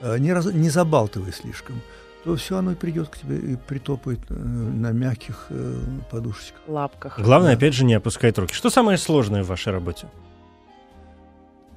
э, 0.01 0.17
не, 0.19 0.33
раз- 0.33 0.51
не 0.53 0.69
забалтывай 0.69 1.31
слишком, 1.31 1.81
то 2.25 2.35
все 2.35 2.57
оно 2.57 2.71
и 2.71 2.75
придет 2.75 3.09
к 3.09 3.17
тебе 3.19 3.37
и 3.37 3.55
притопает 3.55 4.19
э, 4.29 4.33
на 4.33 4.91
мягких 4.91 5.45
э, 5.49 5.81
подушечках. 6.11 6.61
лапках. 6.67 7.19
Главное, 7.19 7.51
Да. 7.51 7.57
опять 7.57 7.73
же, 7.73 7.85
не 7.85 7.93
опускать 7.93 8.37
руки. 8.37 8.53
Что 8.53 8.69
самое 8.69 8.97
сложное 8.97 9.43
в 9.43 9.47
вашей 9.47 9.71
работе? 9.71 10.07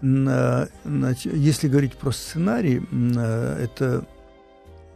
Если 0.02 1.68
говорить 1.68 1.94
про 1.94 2.10
сценарий, 2.12 2.82
э, 2.90 3.64
это 3.64 4.04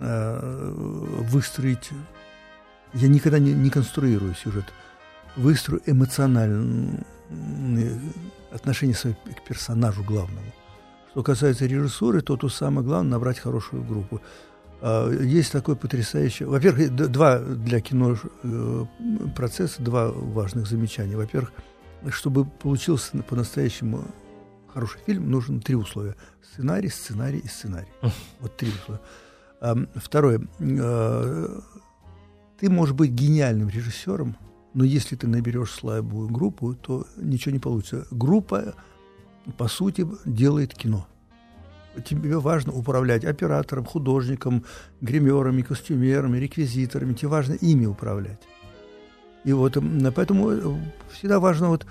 э, 0.00 0.72
выстроить... 1.30 1.90
Я 2.94 3.08
никогда 3.08 3.38
не, 3.38 3.52
не 3.52 3.70
конструирую 3.70 4.34
сюжет. 4.34 4.64
Выстрою 5.36 5.82
эмоциональные 5.84 7.04
отношение 8.52 8.94
свое 8.94 9.16
к 9.16 9.44
персонажу 9.46 10.04
главному. 10.04 10.52
Что 11.10 11.22
касается 11.22 11.66
режиссуры, 11.66 12.22
то 12.22 12.36
тут 12.36 12.52
самое 12.52 12.86
главное 12.86 13.12
набрать 13.12 13.38
хорошую 13.38 13.84
группу. 13.84 14.20
А, 14.80 15.10
Есть 15.10 15.52
такой 15.52 15.76
потрясающий... 15.76 16.44
Во-первых, 16.44 16.94
два 16.94 17.38
для 17.40 17.80
кино 17.80 18.16
э, 18.42 18.84
процесса, 19.36 19.82
два 19.82 20.10
важных 20.10 20.66
замечания. 20.66 21.16
Во-первых, 21.16 21.52
чтобы 22.10 22.44
получился 22.44 23.18
по-настоящему 23.22 24.04
хороший 24.74 25.00
фильм, 25.06 25.30
нужно 25.30 25.60
три 25.60 25.76
условия. 25.76 26.16
Сценарий, 26.42 26.88
сценарий 26.88 27.38
и 27.38 27.48
сценарий. 27.48 27.88
Вот 28.40 28.56
три 28.56 28.68
условия. 28.68 29.00
Ам, 29.60 29.88
Второе. 29.94 30.40
Э, 30.58 31.60
ты 32.58 32.70
можешь 32.70 32.94
быть 32.94 33.10
гениальным 33.10 33.68
режиссером, 33.68 34.36
но 34.74 34.84
если 34.84 35.16
ты 35.16 35.28
наберешь 35.28 35.70
слабую 35.70 36.28
группу, 36.28 36.74
то 36.74 37.06
ничего 37.16 37.52
не 37.52 37.60
получится. 37.60 38.06
Группа, 38.10 38.74
по 39.56 39.68
сути, 39.68 40.06
делает 40.24 40.74
кино. 40.74 41.06
Тебе 42.04 42.36
важно 42.38 42.72
управлять 42.72 43.24
оператором, 43.24 43.84
художником, 43.84 44.64
гримерами, 45.00 45.62
костюмерами, 45.62 46.38
реквизиторами. 46.38 47.14
Тебе 47.14 47.28
важно 47.28 47.54
ими 47.54 47.86
управлять. 47.86 48.40
И 49.44 49.52
вот 49.52 49.76
поэтому 50.16 50.50
э, 50.50 50.76
всегда 51.12 51.38
важно 51.38 51.68
вот 51.68 51.86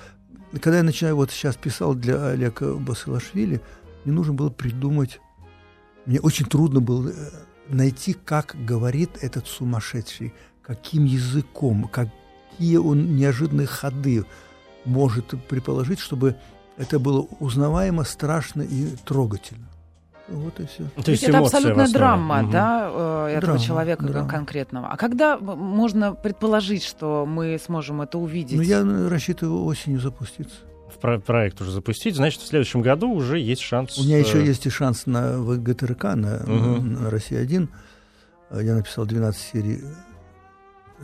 когда 0.60 0.78
я 0.78 0.84
начинаю, 0.84 1.16
вот 1.16 1.32
сейчас 1.32 1.56
писал 1.56 1.96
для 1.96 2.28
Олега 2.28 2.76
Басилашвили, 2.76 3.62
мне 4.06 4.14
нужно 4.14 4.34
было 4.34 4.50
придумать, 4.50 5.20
мне 6.06 6.20
очень 6.20 6.46
трудно 6.46 6.80
было 6.80 7.10
э, 7.10 7.14
найти, 7.70 8.14
как 8.14 8.56
говорит 8.66 9.12
этот 9.22 9.48
сумасшедший, 9.48 10.34
каким 10.62 11.06
языком, 11.06 11.90
какие 11.92 12.78
он 12.78 13.16
неожиданные 13.16 13.68
ходы 13.68 14.26
может 14.86 15.34
предположить, 15.48 16.00
чтобы 16.00 16.36
это 16.78 17.00
было 17.00 17.22
узнаваемо, 17.40 18.04
страшно 18.04 18.62
и 18.62 18.88
трогательно. 19.06 19.68
Вот 20.30 20.60
и 20.60 20.66
все. 20.66 20.84
То 20.96 21.04
То 21.04 21.12
есть 21.12 21.24
это 21.24 21.40
абсолютная 21.40 21.88
драма, 21.90 22.42
Мгм. 22.44 22.52
да, 22.52 22.90
э, 22.92 23.28
этого 23.38 23.42
Драма, 23.54 23.60
человека 23.60 24.06
драма. 24.06 24.30
конкретного. 24.30 24.88
А 24.88 24.96
когда 24.98 25.38
можно 25.38 26.14
предположить, 26.16 26.84
что 26.84 27.26
мы 27.26 27.60
сможем 27.64 28.02
это 28.02 28.18
увидеть? 28.18 28.56
Но 28.58 28.64
я 28.64 28.80
э, 28.80 29.08
рассчитываю 29.10 29.66
осенью 29.66 30.00
запуститься. 30.00 30.56
В 30.94 31.00
про- 31.00 31.20
проект 31.20 31.60
уже 31.62 31.72
запустить, 31.72 32.16
значит, 32.16 32.42
в 32.42 32.48
следующем 32.48 32.82
году 32.82 33.12
уже 33.12 33.38
есть 33.40 33.62
шанс. 33.62 33.98
У 33.98 34.04
меня 34.04 34.18
э, 34.18 34.22
еще 34.22 34.46
есть 34.46 34.66
и 34.66 34.70
шанс 34.70 35.06
на 35.08 35.38
ВГТРК, 35.40 36.04
на, 36.16 36.42
Мгм. 36.46 37.04
на 37.04 37.10
«Россия-1». 37.10 37.68
Я 38.62 38.76
написал 38.76 39.06
12 39.06 39.42
серий. 39.42 39.82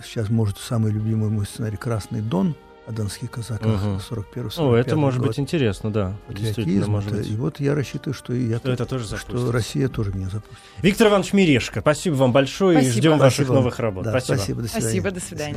Сейчас, 0.04 0.30
может, 0.30 0.58
самый 0.60 0.92
любимый 0.92 1.30
мой 1.30 1.46
сценарий 1.46 1.76
«Красный 1.78 2.22
Дон» 2.22 2.56
о 2.90 2.92
донских 2.92 3.30
казаках 3.30 3.68
Мгм. 3.84 4.00
41 4.00 4.50
О, 4.58 4.76
это 4.76 4.96
может 4.96 5.22
быть 5.22 5.38
интересно, 5.40 5.92
да. 5.94 6.16
Действительно, 6.28 6.88
может 6.88 7.12
быть. 7.12 7.30
И 7.30 7.36
вот 7.36 7.60
я 7.60 7.76
рассчитываю, 7.76 8.16
что 8.16 8.34
и 8.34 8.46
я 8.48 8.58
Что 8.58 8.72
это 8.72 8.86
тоже 8.88 9.06
запустится. 9.06 9.38
что 9.38 9.52
Россия 9.52 9.88
тоже 9.90 10.12
меня 10.12 10.26
запустит. 10.30 10.58
Виктор 10.82 11.08
Иванович 11.10 11.34
Мирешко, 11.34 11.82
спасибо 11.82 12.16
вам 12.16 12.32
большое 12.32 12.80
и 12.80 12.82
Спасибо. 12.82 12.98
ждем 13.00 13.18
ваших 13.20 13.36
Спасибо. 13.46 13.54
новых 13.54 13.80
работ. 13.80 14.04
Да, 14.06 14.12
спасибо. 14.12 14.36
спасибо. 14.38 14.62
До 14.64 14.68
свидания. 14.68 14.82
Спасибо, 14.90 15.12
до 15.12 15.20
свидания. 15.20 15.48